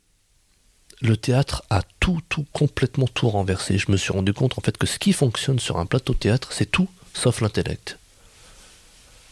[1.02, 3.78] le théâtre a tout, tout, complètement tout renversé.
[3.78, 6.18] Je me suis rendu compte en fait que ce qui fonctionne sur un plateau de
[6.18, 7.98] théâtre, c'est tout sauf l'intellect.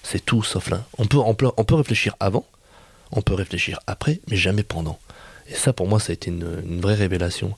[0.03, 0.85] C'est tout sauf l'un.
[0.99, 2.47] On peut, on, on peut réfléchir avant,
[3.11, 4.99] on peut réfléchir après, mais jamais pendant.
[5.49, 7.57] Et ça, pour moi, ça a été une, vraie révélation.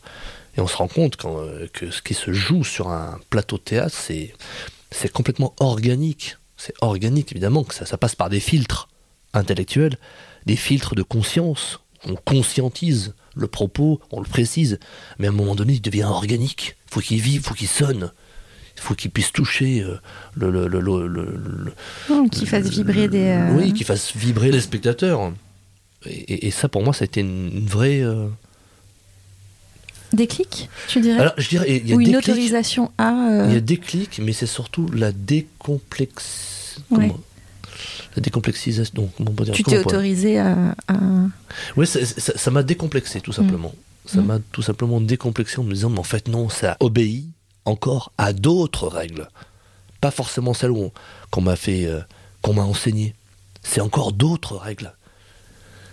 [0.57, 3.63] Et on se rend compte euh, que ce qui se joue sur un plateau de
[3.63, 4.35] théâtre, c'est,
[4.95, 6.37] c'est complètement organique.
[6.57, 8.89] C'est organique, évidemment, que ça, ça passe par des filtres
[9.33, 9.99] intellectuels,
[10.47, 11.81] des filtres de conscience.
[12.07, 14.79] On conscientise le propos, on le précise,
[15.19, 16.77] mais à un moment donné, il devient organique.
[16.89, 18.13] Il faut qu'il vive, il faut qu'il sonne.
[18.77, 19.97] Il faut qu'il puisse toucher euh,
[20.35, 21.75] le, le, le, le- le- le-
[22.15, 23.19] hmm, qui fasse vibrer des.
[23.23, 25.33] euh, oui, qui fasse vibrer les spectateurs.
[26.07, 28.01] Et, et- et ça, pour moi, ça a été une, une vraie.
[28.01, 28.29] euh,
[30.15, 33.11] Des clics, tu dirais Alors, je dirais, il y a Ou une autorisation à.
[33.29, 36.77] euh, il y a des clics, mais c'est surtout la décomplex.
[36.91, 37.09] Ouais.
[37.09, 37.21] comment-
[38.17, 38.93] La décomplexisation.
[38.95, 40.75] Donc, comment on peut dire Tu t'es autorisé à.
[40.89, 40.95] à-
[41.77, 43.73] Oui, ça- m'a décomplexé, tout simplement.
[44.07, 44.27] Ça Mm.
[44.27, 47.27] m'a tout simplement décomplexé en me disant, mais en fait, non, ça obéit
[47.65, 49.29] encore à d'autres règles.
[50.01, 50.73] Pas forcément celles
[51.31, 52.01] qu'on m'a fait, euh,
[52.43, 53.15] qu'on m'a enseigné.
[53.63, 54.93] C'est encore d'autres règles.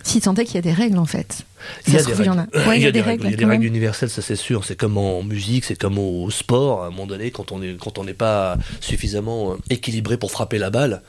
[0.04, 1.42] Si tant est qu'il y a des règles en fait.
[1.86, 3.26] Il y a des règles.
[3.26, 4.64] Il y a des universelles, ça c'est sûr.
[4.64, 6.84] C'est comme en musique, c'est comme au sport.
[6.84, 10.30] À un moment donné, quand on est, quand on n'est pas suffisamment euh, équilibré pour
[10.30, 11.02] frapper la balle,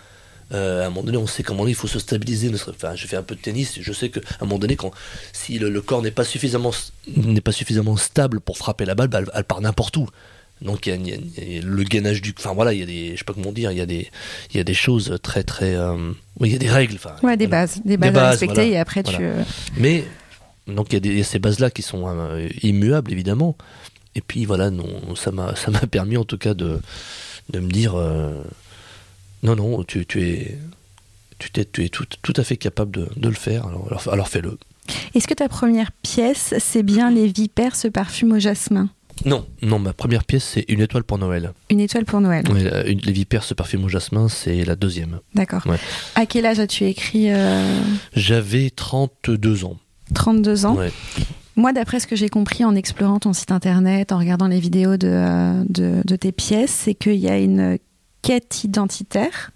[0.53, 2.51] euh, à un moment donné, on sait comment il faut se stabiliser.
[2.69, 3.79] Enfin, j'ai fait un peu de tennis.
[3.81, 4.91] Je sais qu'à un moment donné, quand
[5.31, 6.71] si le, le corps n'est pas suffisamment
[7.15, 10.07] n'est pas suffisamment stable pour frapper la balle, bah, elle, elle part n'importe où.
[10.63, 13.23] Donc il y, a le gainage du, enfin voilà, il y a des, je sais
[13.25, 14.09] pas comment dire, il y a des,
[14.51, 17.15] il y a des choses très très, euh, il y a des règles, enfin.
[17.21, 19.21] Ouais, des bases, des bases, à respecter et après tu.
[19.77, 20.05] Mais
[20.67, 22.07] donc il y, a ces bases là qui sont
[22.61, 23.57] immuables évidemment.
[24.15, 25.53] Et puis voilà, non, ça m'a,
[25.89, 26.79] permis en tout cas de,
[27.49, 27.95] de me dire,
[29.43, 30.57] non non, tu, tu es,
[31.39, 34.29] tu, es, tu es tout, tout à fait capable de, de le faire, alors, alors
[34.29, 34.57] fais-le.
[35.15, 38.89] Est-ce que ta première pièce, c'est bien Les Vipères ce parfume au jasmin?
[39.25, 41.53] Non, non, ma première pièce, c'est Une étoile pour Noël.
[41.69, 42.43] Une étoile pour Noël.
[42.45, 45.19] les Vipères ce parfume au jasmin, c'est la deuxième.
[45.35, 45.63] D'accord.
[46.15, 47.79] À quel âge as-tu écrit euh,
[48.15, 49.77] J'avais 32 ans.
[50.13, 50.77] 32 ans
[51.55, 54.97] Moi, d'après ce que j'ai compris en explorant ton site internet, en regardant les vidéos
[54.97, 55.63] de, euh,
[56.03, 57.77] de tes pièces, c'est qu'il y a une
[58.23, 59.51] quête identitaire,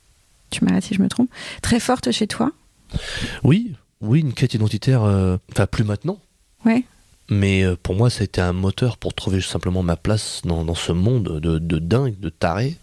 [0.51, 1.29] tu m'arrêtes si je me trompe,
[1.62, 2.51] très forte chez toi.
[3.43, 6.19] Oui, oui, une quête identitaire, euh, enfin plus maintenant.
[6.65, 6.83] Ouais.
[7.29, 10.75] Mais euh, pour moi, ça a été un moteur pour trouver simplement ma place dans,
[10.75, 12.77] ce monde de, dingue, de taré.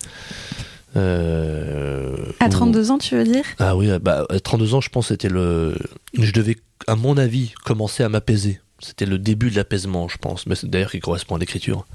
[0.96, 3.44] Euh, à 32 ans, tu veux dire?
[3.58, 5.76] Ah oui, bah, à 32 ans, je pense c'était le.
[6.16, 8.60] Je devais, à mon avis, commencer à m'apaiser.
[8.80, 10.46] C'était le début de l'apaisement, je pense.
[10.46, 11.86] Mais d'ailleurs, qui correspond à l'écriture.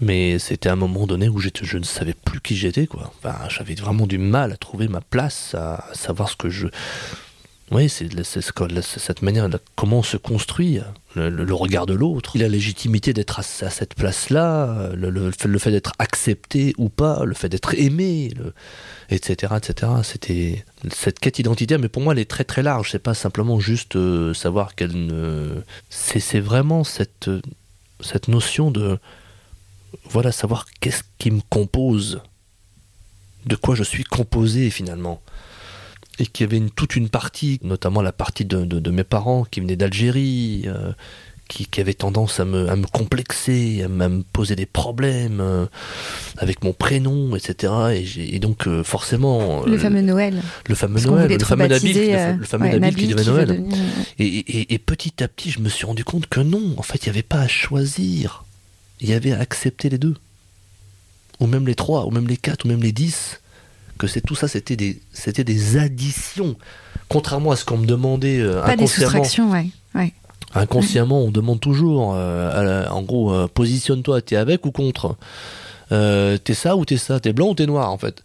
[0.00, 3.12] Mais c'était un moment donné où je ne savais plus qui j'étais, quoi.
[3.48, 6.68] J'avais vraiment du mal à trouver ma place, à savoir ce que je
[7.70, 8.08] oui, c'est
[8.80, 10.80] cette manière, comment on se construit,
[11.14, 16.88] le, regard de l'autre, la légitimité d'être à, cette place-là, le, fait d'être accepté ou
[16.88, 18.32] pas, le fait d'être aimé,
[19.10, 19.92] etc., etc.
[20.02, 22.90] C'était cette quête identitaire, mais pour moi, elle est très très large.
[22.92, 25.62] C'est pas simplement juste euh, savoir qu'elle ne.
[25.90, 27.30] C'est vraiment cette
[28.00, 28.98] cette notion de
[30.04, 32.22] voilà savoir qu'est-ce qui me compose,
[33.46, 35.20] de quoi je suis composé finalement
[36.18, 39.60] et qu'il y avait une, toute une partie, notamment la partie de, mes parents qui
[39.60, 40.92] venaient d'Algérie, euh,
[41.48, 45.66] qui, qui, avait tendance à me, à me complexer, à, me poser des problèmes euh,
[46.36, 47.72] avec mon prénom, etc.
[47.94, 49.64] Et, et donc euh, forcément...
[49.64, 50.42] Le fameux Noël.
[50.68, 53.64] Le fameux Noël, le fameux Nabil, le, fameux Nabil, qui devait Noël.
[54.18, 57.08] Et, et, petit à petit, je me suis rendu compte que non, en fait, il
[57.08, 58.44] n'y avait pas à choisir.
[59.00, 60.14] Il y avait à accepter les deux.
[61.40, 63.40] Ou même les trois, ou même les quatre, ou même les dix
[63.98, 66.56] que c'est tout ça, c'était des, c'était des additions.
[67.08, 69.22] Contrairement à ce qu'on me demandait euh, Pas inconsciemment.
[69.22, 70.14] Des ouais.
[70.54, 75.16] Inconsciemment, on demande toujours, euh, en gros, euh, positionne-toi, t'es avec ou contre
[75.90, 78.22] T'es ça ou t'es ça T'es blanc ou t'es noir, en fait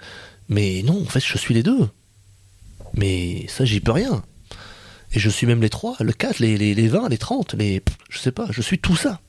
[0.48, 1.90] Mais non, en fait, je suis les deux.
[2.96, 4.24] Mais ça, j'y peux rien.
[5.14, 7.84] Et je suis même les trois, le 4, les, les, les 20, les 30, les.
[8.10, 9.20] Je sais pas, je suis tout ça.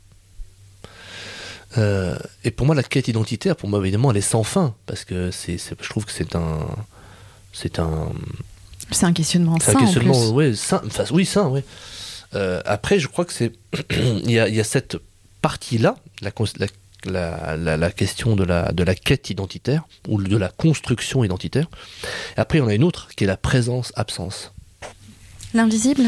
[1.79, 5.05] Euh, et pour moi, la quête identitaire, pour moi, évidemment, elle est sans fin, parce
[5.05, 6.67] que c'est, je trouve que c'est un,
[7.53, 8.11] c'est un,
[8.91, 9.77] c'est un questionnement sain.
[9.77, 10.57] Un questionnement, en plus.
[10.57, 11.61] sain, enfin, oui, sain, oui.
[12.35, 13.53] Euh, après, je crois que c'est,
[13.91, 14.97] il y a, y a, cette
[15.43, 16.33] partie-là, la,
[17.07, 21.69] la, la, la, question de la, de la quête identitaire ou de la construction identitaire.
[22.37, 24.53] après, on a une autre qui est la présence-absence.
[25.53, 26.05] L'invisible?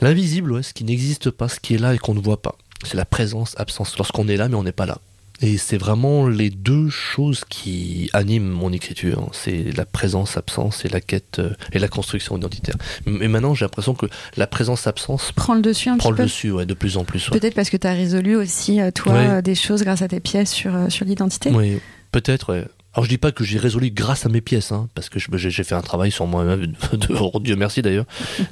[0.00, 2.56] L'invisible, ouais, ce qui n'existe pas, ce qui est là et qu'on ne voit pas
[2.84, 3.96] c'est la présence, absence.
[3.96, 4.98] Lorsqu'on est là, mais on n'est pas là.
[5.40, 9.30] Et c'est vraiment les deux choses qui animent mon écriture.
[9.32, 12.74] C'est la présence, absence et la quête euh, et la construction identitaire.
[13.06, 16.22] Mais maintenant, j'ai l'impression que la présence, absence prend le dessus un prend petit peu.
[16.22, 17.30] le dessus, ouais, de plus en plus.
[17.30, 20.50] Peut-être parce que tu as résolu aussi, euh, toi, des choses grâce à tes pièces
[20.50, 21.50] sur, euh, sur l'identité.
[21.50, 21.78] Oui,
[22.10, 22.64] peut-être, ouais.
[22.98, 25.62] Alors je dis pas que j'ai résolu grâce à mes pièces, hein, parce que j'ai
[25.62, 26.74] fait un travail sur moi-même,
[27.20, 28.06] oh, Dieu merci d'ailleurs.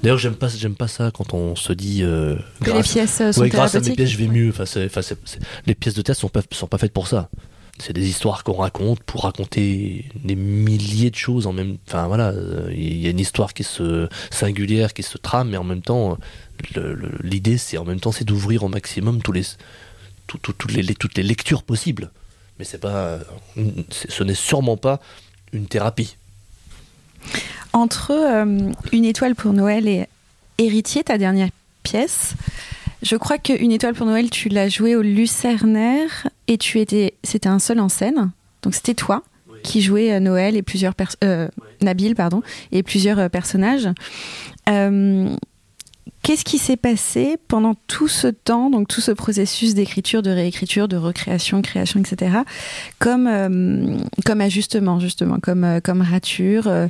[0.05, 3.33] D'ailleurs j'aime pas j'aime pas ça quand on se dit euh, grâce, les pièces euh,
[3.33, 4.51] sont ouais, grâce à mes pièces je vais mieux.
[4.51, 4.63] Enfin,
[5.67, 7.29] les pièces de théâtre sont pas sont pas faites pour ça.
[7.81, 11.79] C'est des histoires qu'on raconte pour raconter des milliers de choses en même.
[11.89, 15.57] Enfin voilà, euh, il y a une histoire qui se singulière, qui se trame, mais
[15.57, 16.19] en même temps
[17.21, 19.43] l'idée c'est en même temps c'est d'ouvrir au maximum tous les
[20.29, 22.13] toutes les, toutes les lectures possibles
[22.59, 23.19] mais c'est pas,
[23.91, 25.01] ce n'est sûrement pas
[25.53, 26.17] une thérapie.
[27.73, 30.07] Entre euh, Une étoile pour Noël et
[30.59, 31.49] Héritier, ta dernière
[31.83, 32.35] pièce,
[33.03, 37.49] je crois qu'Une étoile pour Noël, tu l'as joué au Lucernaire et tu étais, c'était
[37.49, 38.31] un seul en scène,
[38.63, 39.23] donc c'était toi
[39.63, 41.49] qui jouais euh, Noël et plusieurs euh,
[41.83, 42.43] Nabil pardon
[42.73, 43.89] et plusieurs personnages.
[46.27, 50.89] Qu'est-ce qui s'est passé pendant tout ce temps, donc tout ce processus d'écriture, de réécriture,
[50.89, 52.39] de recréation, création, etc.,
[52.99, 56.89] comme, euh, comme ajustement, justement, comme, euh, comme rature, euh,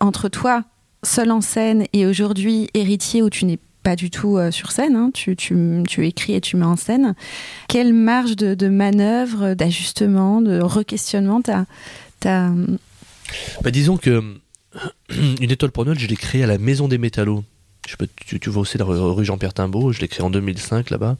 [0.00, 0.64] entre toi,
[1.02, 5.10] seul en scène, et aujourd'hui héritier où tu n'es pas du tout sur scène, hein,
[5.12, 7.14] tu, tu, tu, écris et tu mets en scène.
[7.68, 11.66] Quelle marge de, manœuvre, d'ajustement, de requestionnement t'as
[12.24, 12.50] as...
[13.62, 14.22] Bah, disons que
[15.10, 17.44] une étoile pour je l'ai créée à la Maison des Métallos
[17.88, 20.90] je peux, tu, tu, vois aussi la rue Jean-Pierre Timbaud, je l'ai créé en 2005
[20.90, 21.16] là-bas.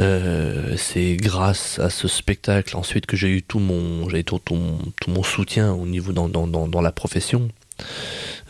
[0.00, 4.54] Euh, c'est grâce à ce spectacle ensuite que j'ai eu tout mon, j'ai tout, tout,
[4.54, 7.48] mon, tout mon soutien au niveau dans, dans, dans, dans la profession.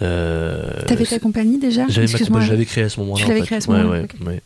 [0.00, 3.26] Euh, T'avais ta compagnie déjà J'avais créé à ce moment-là.
[4.24, 4.42] Ouais,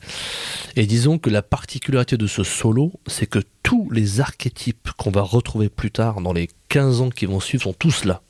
[0.75, 5.23] Et disons que la particularité de ce solo, c'est que tous les archétypes qu'on va
[5.23, 8.23] retrouver plus tard, dans les 15 ans qui vont suivre, sont tous là.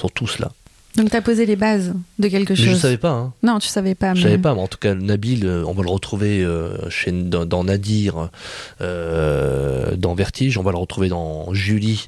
[0.00, 0.50] Sont tous là.
[0.96, 2.64] Donc tu as posé les bases de quelque chose.
[2.64, 3.10] je ne savais pas.
[3.10, 3.32] Hein.
[3.42, 4.14] Non, tu savais pas.
[4.14, 7.12] Je savais pas, mais en tout cas, Nabil, euh, on va le retrouver euh, chez,
[7.12, 8.30] dans, Nadir,
[8.80, 12.06] euh, dans Vertige, on va le retrouver dans Julie,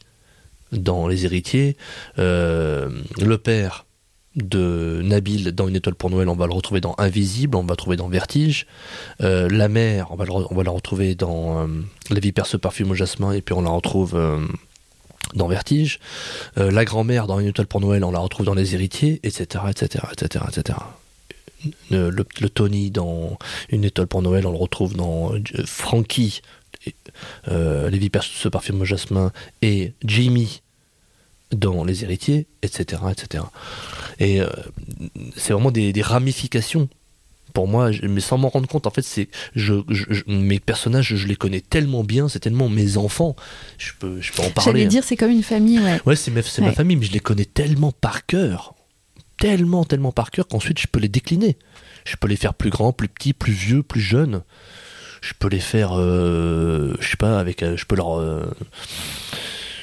[0.73, 1.77] dans Les Héritiers.
[2.17, 3.87] le père
[4.35, 7.67] de Nabil dans Une étoile pour Noël, on va le retrouver dans Invisible, on va
[7.67, 8.67] le retrouver dans Vertige.
[9.21, 11.69] la mère, on va, on va la retrouver dans
[12.11, 14.19] La vie perce parfume au jasmin, et puis on la retrouve
[15.35, 16.01] dans Vertige,
[16.59, 19.65] euh, la grand-mère dans Une étoile pour Noël, on la retrouve dans Les Héritiers, etc.,
[19.71, 20.79] etc., etc., etc.
[21.91, 23.39] Le, Tony dans
[23.71, 26.43] Une étoile pour Noël, on le retrouve dans euh, Frankie,
[27.49, 30.63] euh, Les vipères se parfument au jasmin, et Jimmy
[31.53, 33.45] dans Les Héritiers, etc., etc.
[34.19, 34.41] Et
[35.37, 36.89] c'est vraiment des ramifications
[37.53, 39.75] pour moi, mais sans m'en rendre compte, en fait, c'est je,
[40.27, 43.37] mes personnages, je les connais tellement bien, c'est tellement mes enfants,
[43.79, 44.81] je peux, je peux en parler.
[44.81, 46.01] J'allais dire, c'est comme une famille, ouais.
[46.07, 48.75] Ouais, c'est ma, famille, mais je les connais tellement par cœur,
[49.39, 51.57] tellement, tellement par cœur qu'ensuite je peux les décliner.
[52.05, 54.43] Je peux les faire plus grands, plus petits, plus vieux, plus jeunes.
[55.21, 58.45] Je peux les faire, euh, je sais pas, avec, euh, je peux leur euh,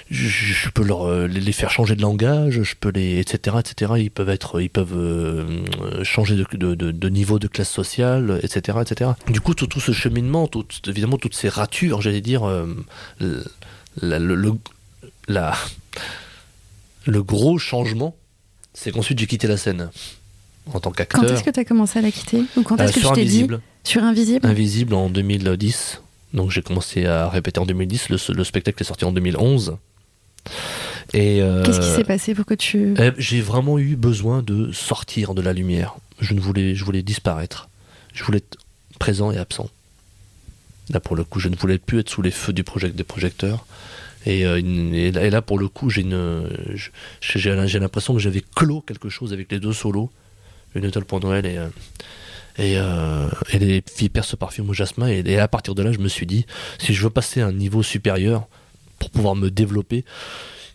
[0.09, 3.93] je, peux leur euh, les faire changer de langage, je peux les etc etc.
[3.97, 8.79] Ils peuvent être, ils peuvent euh, changer de, de, de, niveau de classe sociale, etc
[8.81, 9.11] etc.
[9.27, 12.65] Du coup, tout, tout ce cheminement, tout, évidemment toutes ces ratures, j'allais dire, euh,
[14.01, 14.53] la, le,
[15.27, 15.55] la,
[17.05, 18.15] le gros changement,
[18.73, 19.89] c'est qu'ensuite j'ai quitté la scène
[20.73, 21.21] en tant qu'acteur.
[21.21, 23.25] Quand est-ce que tu as commencé à la quitter Ou quand est-ce que je t'ai
[23.25, 23.47] dit
[23.83, 26.01] Sur Invisible Invisible en 2010.
[26.33, 28.09] Donc j'ai commencé à répéter en 2010.
[28.09, 29.77] Le, le spectacle est sorti en 2011.
[31.15, 32.93] Euh, Qu'est-ce qui s'est passé pour que tu...
[32.99, 35.95] Eh, j'ai vraiment eu besoin de sortir de la lumière.
[36.19, 37.69] Je ne voulais, je voulais disparaître.
[38.13, 38.57] Je voulais être
[38.99, 39.69] présent et absent.
[40.91, 43.03] Là, pour le coup, je ne voulais plus être sous les feux du project, des
[43.03, 43.65] projecteurs.
[44.25, 46.05] Et, euh, et, là, pour le coup, j'ai
[47.21, 50.11] j'ai l'impression que j'avais clos quelque chose avec les deux solos,
[50.75, 51.57] une étoile pour Noël et,
[52.77, 55.07] euh, et, les vipères se parfument au jasmin.
[55.07, 56.45] Et, et, à partir de là, je me suis dit,
[56.79, 58.47] si je veux passer à un niveau supérieur,
[58.99, 60.05] pour pouvoir me développer,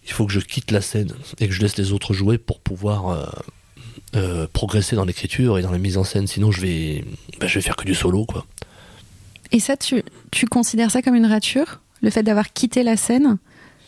[0.05, 2.61] il faut que je quitte la scène et que je laisse les autres jouer pour
[2.61, 3.27] pouvoir euh,
[4.17, 6.27] euh, progresser dans l'écriture et dans la mise en scène.
[6.27, 7.05] Sinon, je vais,
[7.41, 8.47] bah, je vais faire que du solo, quoi.
[9.53, 13.39] Et ça, tu, tu considères ça comme une rature Le fait d'avoir quitté la scène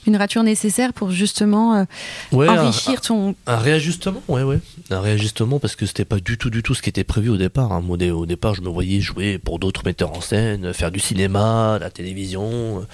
[0.07, 1.85] une rature nécessaire pour justement euh,
[2.33, 6.63] enrichir ton un réajustement ouais ouais un réajustement parce que c'était pas du tout du
[6.63, 7.83] tout ce qui était prévu au départ hein.
[7.89, 11.91] au départ je me voyais jouer pour d'autres metteurs en scène faire du cinéma la
[11.91, 12.87] télévision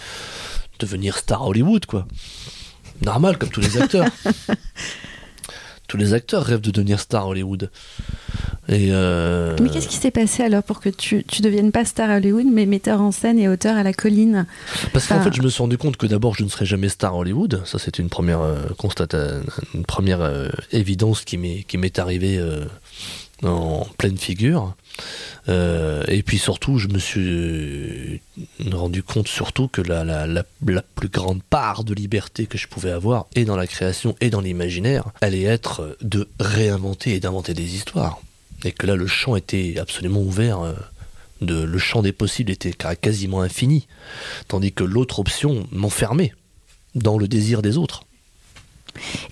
[0.79, 2.07] devenir star Hollywood, quoi.
[3.05, 4.07] Normal, comme tous les acteurs.
[5.89, 7.71] tous les acteurs rêvent de devenir star Hollywood.
[8.69, 12.11] Et euh, Mais qu'est-ce qui s'est passé alors pour que tu, tu deviennes pas star
[12.11, 14.47] Hollywood, mais metteur en scène et auteur à la colline?
[14.93, 17.17] Parce qu'en fait, je me suis rendu compte que d'abord, je ne serais jamais star
[17.17, 17.63] Hollywood.
[17.65, 18.63] Ça, c'était une première euh,
[19.75, 22.41] une première euh, évidence qui m'est qui m'est arrivée
[23.43, 24.75] en pleine figure.
[25.49, 28.21] Euh, et puis surtout, je me suis
[28.71, 30.45] rendu compte surtout que la,
[30.95, 34.41] plus grande part de liberté que je pouvais avoir, et dans la création et dans
[34.41, 38.21] l'imaginaire, allait être de réinventer et d'inventer des histoires.
[38.65, 40.61] Et que là, le champ était absolument ouvert.
[40.61, 40.73] Euh,
[41.41, 43.89] de, le champ des possibles était quasiment infini.
[44.47, 46.33] Tandis que l'autre option m'enfermait
[46.95, 48.05] dans le désir des autres.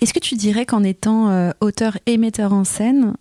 [0.00, 3.14] Est-ce que tu dirais qu'en étant euh, auteur et metteur en scène,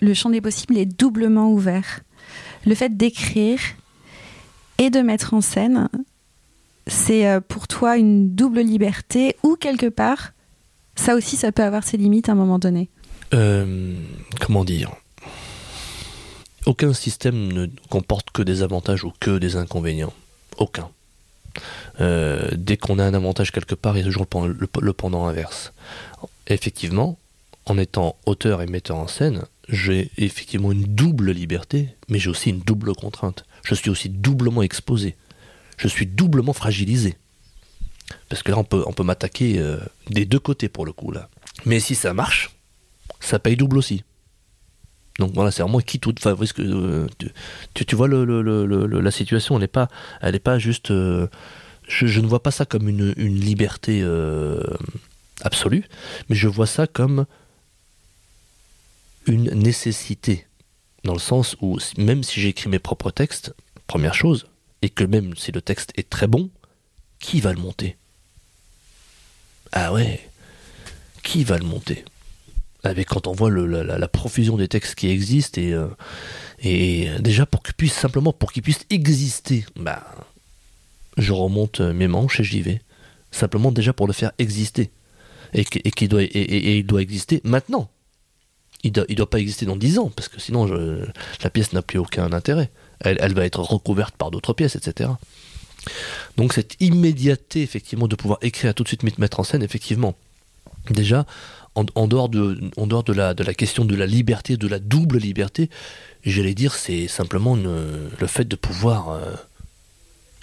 [0.00, 2.00] le champ des possibles est doublement ouvert
[2.66, 3.60] le fait d'écrire
[4.78, 5.88] et de mettre en scène,
[6.86, 10.32] c'est euh, pour toi une double liberté ou quelque part,
[10.94, 12.88] ça aussi, ça peut avoir ses limites à un moment donné
[13.34, 13.94] euh,
[14.40, 14.90] Comment dire?
[16.66, 20.12] Aucun système ne comporte que des avantages ou que des inconvénients.
[20.58, 20.90] Aucun.
[22.00, 25.72] Euh, dès qu'on a un avantage quelque part, il y a toujours le pendant inverse.
[26.46, 27.18] Effectivement,
[27.66, 32.50] en étant auteur et metteur en scène, j'ai effectivement une double liberté, mais j'ai aussi
[32.50, 33.44] une double contrainte.
[33.64, 35.16] Je suis aussi doublement exposé.
[35.76, 37.16] Je suis doublement fragilisé.
[38.28, 39.78] Parce que là, on peut, m'attaquer euh,
[40.10, 41.12] des deux côtés pour le coup.
[41.12, 41.28] là.
[41.64, 42.50] Mais si ça marche,
[43.20, 44.04] ça paye double aussi.
[45.18, 46.14] Donc voilà, c'est vraiment qui tout.
[46.18, 47.06] Enfin, euh,
[47.74, 49.88] tu, vois la situation, elle n'est pas,
[50.42, 50.90] pas juste.
[50.90, 51.28] Euh,
[51.86, 54.02] je, ne vois pas ça comme une liberté
[55.42, 55.84] absolue,
[56.28, 57.26] mais je vois ça comme
[59.26, 60.46] une nécessité,
[61.04, 63.54] dans le sens où même si j'écris mes propres textes,
[63.86, 64.46] première chose,
[64.82, 66.50] et que même si le texte est très bon,
[67.18, 67.96] qui va le monter?
[69.72, 70.28] Ah ouais,
[71.22, 72.04] qui va le monter?
[72.84, 75.86] Avec quand on voit la, profusion des textes qui existent et, euh,
[76.60, 80.04] et déjà pour qu'il puisse simplement pour qu'il puisse exister, bah
[81.16, 82.80] je remonte mes manches et j'y vais.
[83.30, 84.90] Simplement déjà pour le faire exister.
[85.54, 85.64] Et,
[86.08, 87.90] doit, et, il doit exister maintenant.
[88.82, 91.98] Il doit, doit pas exister dans dix ans, parce que sinon la pièce n'a plus
[91.98, 92.70] aucun intérêt.
[93.00, 95.10] Elle, va être recouverte par d'autres pièces, etc.
[96.36, 100.14] Donc cette immédiateté, effectivement, de pouvoir écrire tout de suite, mettre en scène, effectivement,
[100.90, 101.26] déjà,
[101.74, 104.78] en, dehors, de, en dehors de, la, de la question de la liberté, de la
[104.78, 105.70] double liberté,
[106.24, 109.34] j'allais dire, c'est simplement le fait de pouvoir euh,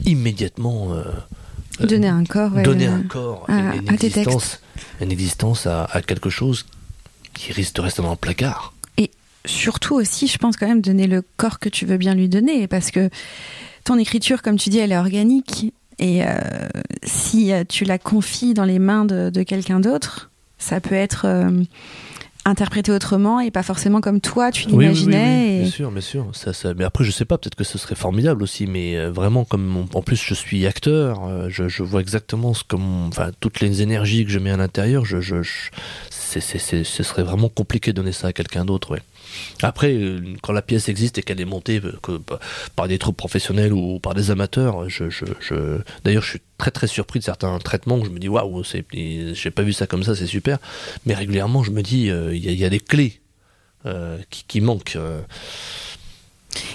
[0.06, 1.04] immédiatement euh,
[1.86, 4.60] donner un corps, donner un corps, à, une, existence,
[5.02, 6.66] une existence à, quelque chose
[7.40, 8.74] qui risque de rester dans le placard.
[8.98, 9.12] Et
[9.46, 12.68] surtout aussi, je pense quand même donner le corps que tu veux bien lui donner,
[12.68, 13.10] parce que
[13.86, 15.74] ton écriture, comme tu dis, elle est organique.
[16.00, 16.38] Et euh,
[17.04, 21.64] si tu la confies dans les mains de, quelqu'un d'autre, ça peut être euh,
[22.46, 25.58] interprété autrement et pas forcément comme toi tu l'imaginais.
[25.58, 26.28] Oui, Bien sûr, bien sûr.
[26.34, 26.74] Ça, ça...
[26.74, 29.88] Mais après, je sais pas, peut-être que ce serait formidable aussi, mais euh, vraiment, comme
[29.94, 32.76] en plus je suis acteur, euh, je, je, vois exactement ce que
[33.08, 35.42] enfin, toutes les énergies que je mets à l'intérieur, je, je,
[36.30, 38.98] ce serait vraiment compliqué de donner ça à quelqu'un d'autre.
[39.62, 42.20] Après, euh, quand la pièce existe et qu'elle est montée euh,
[42.76, 44.88] par des troupes professionnelles ou par des amateurs,
[46.04, 48.04] d'ailleurs, je suis très très surpris de certains traitements.
[48.04, 50.60] Je me dis waouh, j'ai pas vu ça comme ça, c'est super.
[51.06, 53.20] Mais régulièrement, je me dis euh, il y, a des clés
[54.30, 54.98] qui, manquent.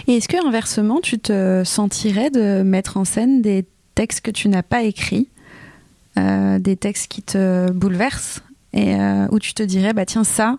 [0.07, 4.49] Et est-ce que inversement, tu te sentirais de mettre en scène des textes que tu
[4.49, 5.29] n'as pas écrits,
[6.17, 8.43] des textes qui te bouleversent
[8.75, 8.97] et
[9.31, 10.59] où tu te dirais bah tiens ça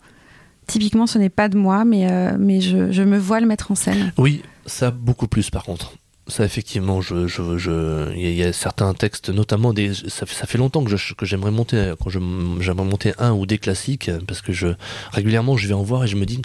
[0.67, 3.71] typiquement, ce n'est pas de moi, mais, euh, mais je, je, me vois le mettre
[3.71, 4.13] en scène.
[4.17, 5.93] Oui, ça beaucoup plus par contre.
[6.27, 10.83] Ça, effectivement, je, je, je, il y, a certains textes, notamment des, ça, fait longtemps
[10.83, 14.69] que, que j'aimerais monter, quand j'aimerais monter un ou des classiques, parce que je,
[15.11, 16.41] régulièrement, je vais en voir et je me dis,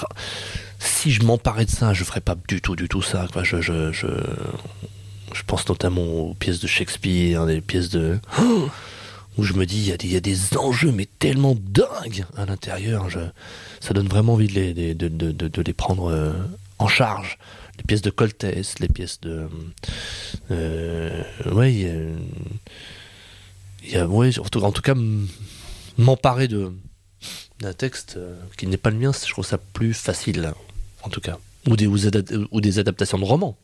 [0.00, 0.08] ah,
[0.78, 3.42] si je m'emparais de ça, je ferais pas du tout, du tout ça, quoi.
[3.42, 4.06] Je, je, je,
[5.32, 8.18] je pense notamment aux pièces de Shakespeare, des pièces de,
[9.38, 13.08] où je me dis, il y, y, a des enjeux, mais tellement dingues à l'intérieur.
[13.80, 16.32] Ça donne vraiment envie de les, prendre euh,
[16.78, 17.38] en charge.
[17.78, 19.48] Les pièces de Coltès, les pièces de.
[20.50, 22.18] Euh, ouais, il
[23.90, 24.06] y a.
[24.06, 24.94] ouais, en, tout, cas,
[25.96, 30.52] m'emparer d'un texte euh, qui n'est pas le mien, je trouve ça plus facile,
[31.02, 31.38] en tout cas.
[31.68, 33.56] Ou des adaptations de romans.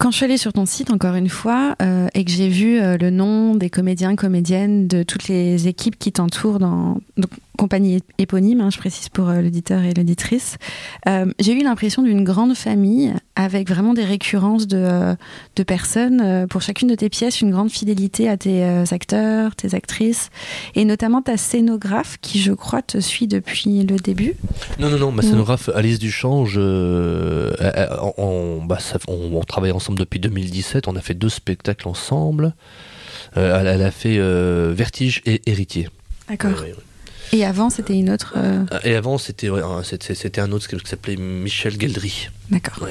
[0.00, 2.80] Quand je suis allée sur ton site, encore une fois, euh, et que j'ai vu
[2.80, 8.02] euh, le nom des comédiens, comédiennes, de toutes les équipes qui t'entourent dans donc, compagnie
[8.16, 10.56] éponyme, hein, je précise pour euh, l'auditeur et l'auditrice,
[11.38, 15.14] j'ai eu l'impression d'une grande famille avec vraiment des récurrences de,
[15.56, 16.46] de personnes.
[16.48, 20.30] pour chacune de tes pièces, une grande fidélité à tes acteurs, tes actrices,
[20.74, 24.36] et notamment ta scénographe qui, je crois, te suit depuis le début.
[24.78, 27.50] Non, non, non, ma scénographe Alice Duchange, on,
[28.64, 30.88] bah, on, on travaille ensemble depuis 2017.
[30.88, 32.54] On a fait deux spectacles ensemble.
[33.36, 35.88] Euh, elle, a fait euh, Vertige et Héritier.
[36.28, 36.64] D'accord.
[37.32, 38.34] Et avant, c'était une autre.
[38.36, 39.50] Euh, et avant, c'était
[40.14, 42.28] c'était un autre qui s'appelait Michel Geldry.
[42.50, 42.88] D'accord.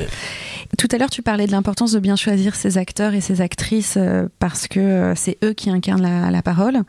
[0.77, 3.97] Tout à l'heure, tu parlais de l'importance de bien choisir ses acteurs et ses actrices
[4.37, 6.83] parce que c'est eux qui incarnent la, parole.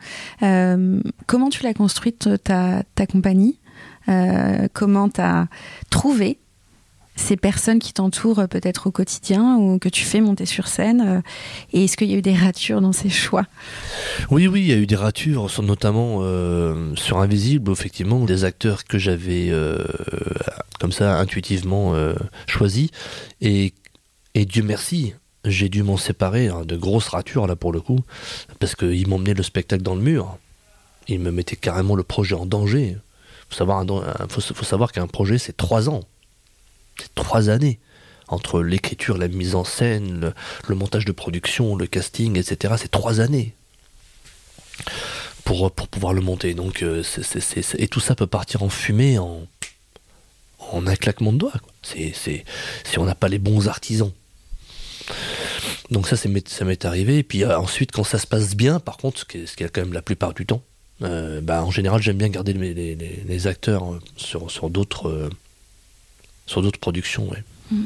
[1.26, 3.58] comment tu l'as construite ta, ta compagnie?
[4.72, 5.48] Comment tu as
[5.88, 6.38] trouvé
[7.20, 11.20] ces personnes qui t'entourent peut-être au quotidien ou que tu fais monter sur scène euh,
[11.72, 13.44] Et est-ce qu'il y a eu des ratures dans ces choix?
[14.30, 18.84] Oui, oui, il y a eu des ratures, notamment euh, sur Invisible, effectivement, des acteurs
[18.84, 19.84] que j'avais euh,
[20.80, 21.94] comme ça intuitivement
[22.46, 22.88] choisis.
[23.40, 23.74] Et,
[24.34, 28.00] et Dieu merci, j'ai dû m'en séparer, hein, de grosses ratures là pour le coup,
[28.58, 30.38] parce qu'ils m'emmenaient le spectacle dans le mur.
[31.08, 32.96] Ils me mettaient carrément le projet en danger.
[33.48, 33.84] Faut savoir,
[34.28, 36.02] faut savoir qu'un projet c'est trois ans
[37.14, 37.78] trois années
[38.30, 40.32] entre l'écriture, la mise en scène,
[40.68, 42.74] le, montage de production, le casting, etc.
[42.78, 43.54] C'est trois années
[45.44, 46.54] pour, pour pouvoir le monter.
[46.54, 47.02] Donc, euh,
[47.78, 49.46] et tout ça peut partir en fumée en,
[50.72, 51.52] en un claquement de doigts.
[51.82, 52.14] Si
[52.96, 54.12] on n'a pas les bons artisans.
[55.90, 57.18] Donc ça, ça m'est arrivé.
[57.18, 59.68] Et puis euh, ensuite, quand ça se passe bien, par contre, ce qui est, est
[59.68, 60.62] quand même la plupart du temps,
[61.02, 65.30] euh, bah, en général, j'aime bien garder les, les, acteurs sur, sur d'autres
[66.46, 67.28] sur d'autres productions.
[67.28, 67.42] Ouais.
[67.70, 67.84] Mm.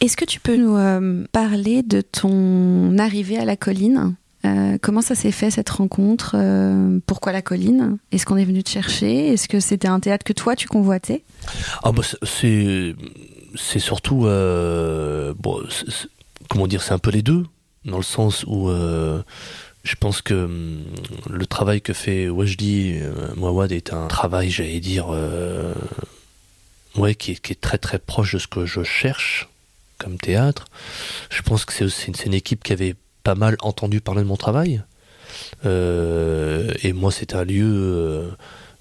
[0.00, 4.14] Est-ce que tu peux nous euh, parler de ton arrivée à la colline?
[4.44, 6.34] Euh, Comment ça s'est fait cette rencontre?
[6.36, 7.98] Euh, Pourquoi la colline?
[8.10, 9.28] Est-ce qu'on est venu te chercher?
[9.28, 11.22] Est-ce que c'était un théâtre que toi tu convoitais?
[11.82, 12.96] Ah bah c'est
[13.54, 15.62] c'est surtout bon,
[16.48, 17.44] comment dire, c'est un peu les deux,
[17.84, 20.84] dans le sens où je pense que hum,
[21.30, 22.98] le travail que fait Wajdi
[23.36, 25.06] Mouawad est un travail, j'allais dire,
[26.96, 29.48] ouais, qui est, très très proche de ce que je cherche
[29.98, 30.66] comme théâtre.
[31.30, 34.36] Je pense que c'est aussi une équipe qui avait pas mal entendu parler de mon
[34.36, 34.82] travail.
[35.64, 38.34] Euh, et moi, c'est un lieu.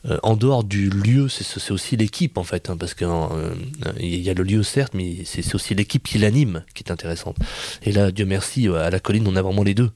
[0.10, 3.54] Euh, en dehors du lieu, c'est aussi l'équipe en fait, hein, parce qu'il euh,
[4.00, 7.38] y a le lieu certes, mais c'est aussi l'équipe qui l'anime qui est intéressante.
[7.84, 9.92] Et là, Dieu merci, à la colline, on a vraiment les deux.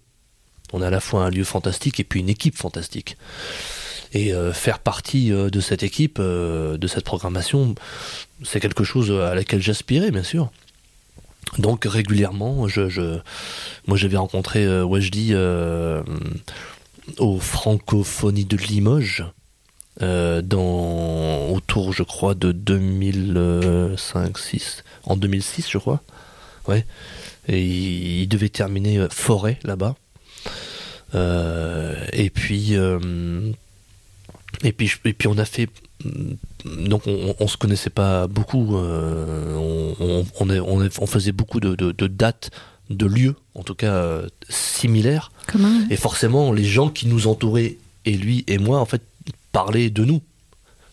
[0.74, 3.18] On a à la fois un lieu fantastique et puis une équipe fantastique.
[4.18, 7.76] Et faire partie de cette équipe, de cette programmation,
[8.44, 10.52] c'est quelque chose à laquelle j'aspirais, bien sûr.
[11.58, 13.20] Donc régulièrement, je,
[13.88, 16.04] moi j'avais rencontré euh, Wajdi euh,
[17.20, 19.26] aux Francophonies de Limoges.
[20.02, 26.02] Euh, dans autour je crois de 2005 6 en 2006 je crois
[26.68, 26.86] ouais
[27.48, 29.96] et il, devait terminer forêt là-bas
[31.14, 32.76] et puis
[34.64, 35.70] et puis et puis on a fait
[36.66, 38.76] donc on, on, se connaissait pas beaucoup.
[38.76, 42.52] Euh, on, on, faisait beaucoup de, dates,
[42.90, 45.32] de lieux, en tout cas euh, similaires.
[45.90, 49.02] Et forcément, les gens qui nous entouraient, et lui et moi, en fait,
[49.52, 50.22] parlaient de nous.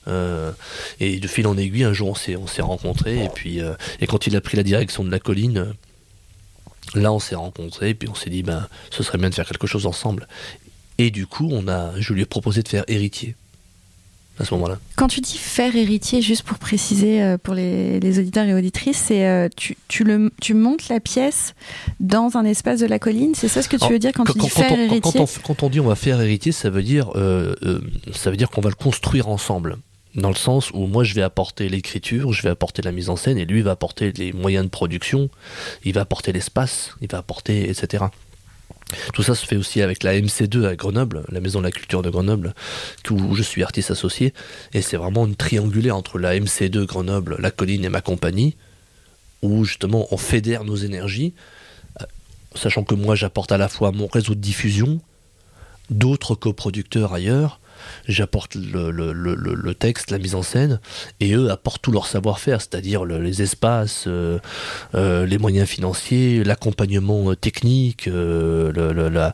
[0.09, 0.51] Euh,
[0.99, 3.61] et de fil en aiguille, un jour on s'est on s'est rencontrés et puis
[4.01, 5.75] et quand il a pris la direction de la colline,
[6.97, 9.47] là on s'est rencontrés et puis on s'est dit ben ce serait bien de faire
[9.47, 10.27] quelque chose ensemble.
[10.99, 13.37] Et du coup on a je lui ai proposé de faire héritier
[14.39, 14.79] à ce moment-là.
[14.97, 19.27] Quand tu dis faire héritier, juste pour préciser euh, pour les, auditeurs et auditrices, c'est
[19.27, 21.55] euh, tu, tu, le, tu montes la pièce
[22.01, 24.39] dans un espace de la colline, c'est ça ce que tu veux dire quand, tu
[24.39, 27.55] dis faire héritier quand on, dit on va faire héritier, ça veut dire, euh,
[28.13, 29.77] ça veut dire qu'on va le construire ensemble.
[30.15, 33.17] Dans le sens où moi je vais apporter l'écriture, je vais apporter la mise en
[33.17, 35.31] scène et lui va apporter les moyens de production,
[35.85, 38.05] il va apporter l'espace, il va apporter etc.
[39.15, 42.03] Tout ça se fait aussi avec la MC2 à Grenoble, la Maison de la Culture
[42.03, 42.55] de Grenoble,
[43.11, 44.35] où je suis artiste associé.
[44.75, 48.57] Et c'est vraiment une triangulaire entre la MC2 Grenoble, la colline et ma compagnie,
[49.41, 51.35] où justement on fédère nos énergies,
[52.01, 52.05] euh,
[52.55, 55.01] sachant que moi j'apporte à la fois mon réseau de diffusion,
[55.91, 57.61] d'autres coproducteurs ailleurs,
[58.07, 60.81] j'apporte le, texte, la mise en scène,
[61.21, 64.39] et eux apportent tout leur savoir-faire, c'est-à-dire les espaces, euh,
[64.95, 69.33] euh, les moyens financiers, l'accompagnement euh, technique, la,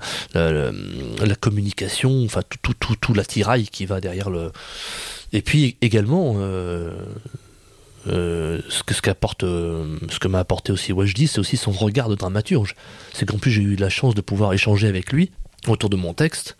[1.41, 4.53] communication, enfin tout, tout, tout, tout l'attirail qui va derrière le.
[5.33, 6.37] Et puis également.
[8.07, 12.75] ce que ce ce que m'a apporté aussi Wajdi c'est aussi son regard de dramaturge
[13.13, 15.31] c'est qu'en plus j'ai eu la chance de pouvoir échanger avec lui
[15.67, 16.57] autour de mon texte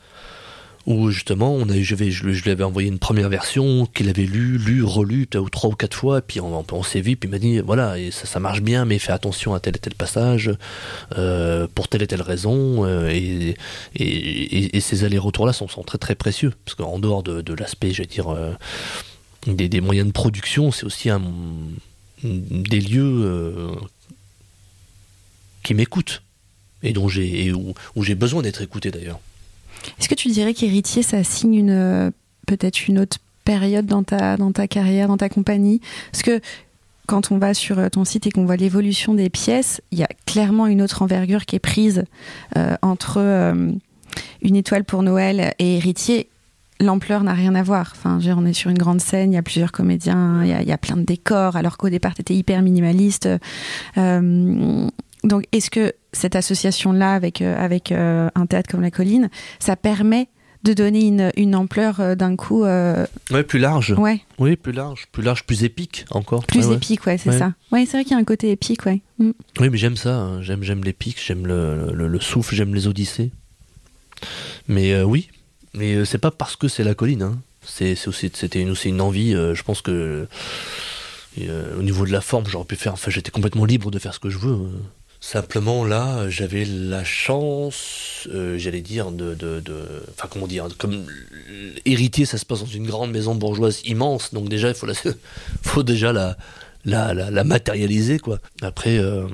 [0.89, 4.83] où justement on je, je, lui avais envoyé une première version qu'il avait lu, lu,
[4.83, 7.59] relu trois ou quatre fois, et puis on, on s'est vu, puis il m'a dit
[7.59, 10.51] voilà, ça, marche bien, mais fais attention à tel et tel passage,
[11.19, 16.55] euh, pour telle et telle raison, euh, et, ces allers-retours-là sont, sont, très très précieux,
[16.65, 18.55] parce qu'en dehors de, l'aspect, je vais dire, euh,
[19.47, 21.21] des, moyens de production, c'est aussi un,
[22.23, 23.77] des lieux
[25.63, 26.23] qui m'écoutent,
[26.83, 29.21] et dont j'ai, où j'ai besoin d'être écouté d'ailleurs.
[29.99, 32.11] Est-ce que tu dirais qu'héritier, ça signe une euh,
[32.47, 35.81] peut-être une autre période dans ta, dans ta carrière, dans ta compagnie?
[36.13, 36.41] Parce que
[37.07, 40.03] quand on va sur euh, ton site et qu'on voit l'évolution des pièces, il y
[40.03, 42.05] a clairement une autre envergure qui est prise
[42.57, 43.19] euh, entre
[44.43, 46.29] Une étoile pour Noël et Héritier.
[46.81, 47.93] L'ampleur n'a rien à voir.
[47.97, 50.79] Enfin, on est sur une grande scène, il y a plusieurs comédiens, il y a,
[50.79, 53.29] plein de décors, alors qu'au départ, tu étais hyper minimaliste.
[55.29, 59.77] Donc, est-ce que cette association-là avec, euh, avec euh, un théâtre comme La Colline, ça
[59.77, 60.29] permet
[60.65, 63.93] de donner une, une ampleur euh, d'un coup Oui, plus large.
[63.93, 64.21] Ouais.
[64.39, 66.47] Oui, plus large, plus large, plus épique encore.
[66.47, 67.53] Plus épique, ouais, c'est ça.
[67.71, 69.03] Oui, c'est vrai qu'il y a un côté épique, ouais.
[69.19, 69.31] Mm.
[69.61, 70.17] Oui, mais j'aime ça.
[70.17, 70.43] Hein.
[70.43, 73.31] J'aime, j'aime l'épique, j'aime le, le, souffle, j'aime les odyssées.
[74.67, 75.29] Mais oui,
[75.75, 77.23] mais c'est pas parce que c'est La Colline.
[77.23, 77.39] Hein.
[77.63, 79.33] C'est, aussi, c'était une, aussi une envie.
[79.33, 80.27] je pense que
[81.39, 82.95] au niveau de la forme, j'aurais pu faire.
[82.95, 84.57] Enfin, j'étais complètement libre de faire ce que je veux.
[85.21, 89.63] Simplement là, j'avais la chance, euh, j'allais dire, de, de,
[90.11, 91.07] enfin comment dire, comme
[91.85, 94.77] héritier, ça se passe dans une grande maison bourgeoise immense, donc déjà il
[95.63, 96.37] faut, déjà la,
[96.85, 98.39] la, la, matérialiser quoi.
[98.63, 99.27] Après, euh,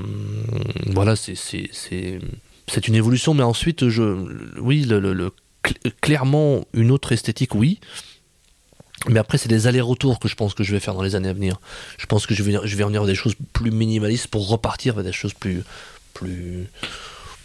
[0.87, 4.03] voilà, c'est c'est une évolution, mais ensuite je,
[4.59, 5.33] oui, le, le,
[6.01, 7.79] clairement une autre esthétique, oui.
[9.09, 11.29] Mais après, c'est des allers-retours que je pense que je vais faire dans les années
[11.29, 11.61] à venir.
[11.99, 14.95] Je pense que je vais, je vais revenir vers des choses plus minimalistes pour repartir
[14.95, 15.63] vers des choses plus,
[16.15, 16.67] plus,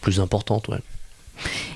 [0.01, 0.67] plus importantes.
[0.69, 0.79] Ouais.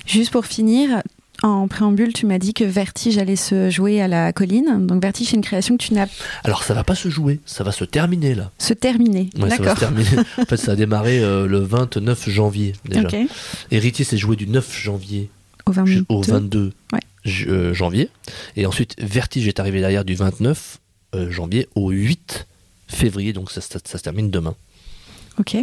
[0.06, 1.02] Juste pour finir,
[1.42, 4.86] en préambule, tu m'as dit que Vertige allait se jouer à la colline.
[4.86, 6.06] Donc Vertige, c'est une création que tu n'as
[6.44, 8.50] Alors ça va pas se jouer, ça va se terminer là.
[8.58, 9.30] se terminer.
[9.36, 9.78] Ouais, ça va se D'accord.
[9.78, 10.18] terminer.
[10.38, 13.02] en fait, ça a démarré euh, le 29 janvier déjà.
[13.08, 13.16] Ok.
[13.70, 15.28] Héritier s'est joué du 9 janvier
[15.66, 15.90] Au 22.
[15.92, 17.00] ju- au 22 Ouais.
[17.46, 18.08] Euh, janvier.
[18.56, 20.78] Et ensuite, Vertige est arrivé derrière du 29
[21.14, 22.46] euh, janvier au 8
[22.88, 23.32] février.
[23.32, 24.54] Donc ça, ça- ça se termine demain.
[25.38, 25.56] Ok.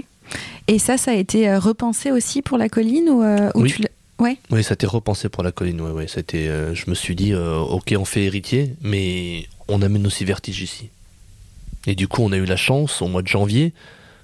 [0.68, 3.72] Et ça, ça a été euh, repensé aussi pour la colline ou, ou Oui.
[3.74, 3.84] tu
[4.20, 4.38] Ouais.
[4.52, 5.82] Oui, ça a été repensé pour la colline.
[5.82, 8.76] Ouais, ouais, ça a été, euh, je me suis dit, euh, ok, on fait héritier,
[8.82, 10.90] mais on amène aussi Vertige ici.
[11.88, 13.74] Et du coup, on a eu la chance, au mois de janvier,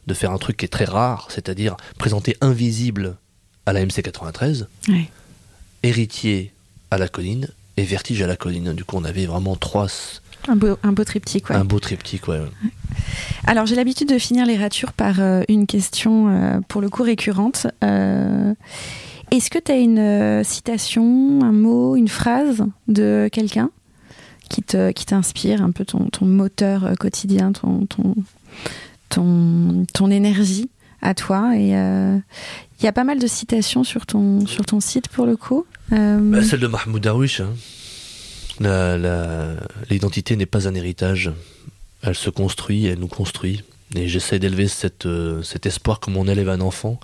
[0.06, 3.18] de faire un truc qui est très rare, c'est-à-dire présenter Invisible
[3.66, 5.10] à la MC93, Ouais.
[5.84, 6.52] Héritier
[6.92, 8.74] à la colline et Vertige à la colline.
[8.74, 9.88] Du coup, on avait vraiment trois,
[10.48, 11.50] Un beau, un beau triptyque.
[11.50, 11.56] ouais.
[11.56, 12.28] un beau triptyque.
[12.28, 12.42] Ouais.
[13.46, 17.04] Alors, j'ai l'habitude de finir les ratures par euh, une question, euh, pour le coup,
[17.04, 17.68] récurrente.
[17.84, 18.54] Euh,
[19.32, 23.70] Est-ce que tu as une citation, un mot, une phrase de quelqu'un
[24.50, 28.16] qui te qui t'inspire un peu ton, ton moteur quotidien, ton, ton,
[29.10, 30.70] ton, ton énergie
[31.02, 32.18] à toi Et euh,
[32.80, 35.66] il y a pas mal de citations sur ton, sur ton site, pour le coup.
[35.94, 37.42] Euh, Bah, celle de Mahmoud Darwish.
[37.42, 37.54] hein.
[39.90, 41.32] L'identité n'est pas un héritage.
[42.04, 43.64] Elle se construit, elle nous construit.
[43.96, 44.68] Et j'essaie d'élever
[45.06, 47.00] euh, cet espoir comme on élève un enfant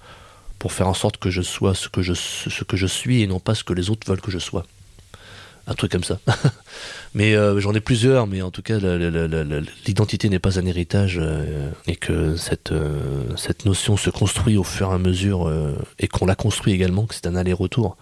[0.59, 3.28] pour faire en sorte que je sois ce que je, ce que je suis et
[3.28, 4.65] non pas ce que les autres veulent que je sois.
[5.66, 6.20] Un truc comme ça.
[7.14, 8.78] mais euh, j'en ai plusieurs, mais en tout cas,
[9.88, 14.64] l'identité n'est pas un héritage euh, et que cette, euh, cette notion se construit au
[14.64, 15.51] fur et à mesure
[15.99, 17.97] et qu'on la construit également, que c'est un aller-retour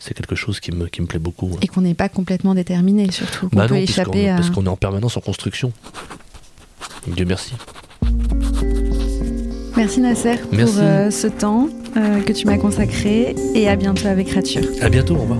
[0.00, 1.46] c'est quelque chose qui me, qui me plaît beaucoup.
[1.46, 1.58] ouais.
[1.62, 3.48] et qu'on n'est pas complètement déterminé, surtout.
[3.52, 4.34] Bah peut non, échapper à.
[4.34, 5.72] parce qu'on est en permanence en construction.
[7.06, 7.54] Dieu merci.
[9.76, 10.74] Merci Nasser Merci.
[10.74, 14.64] pour ce temps que tu m'as consacré et à bientôt avec Rature.
[14.82, 15.38] À bientôt, au revoir.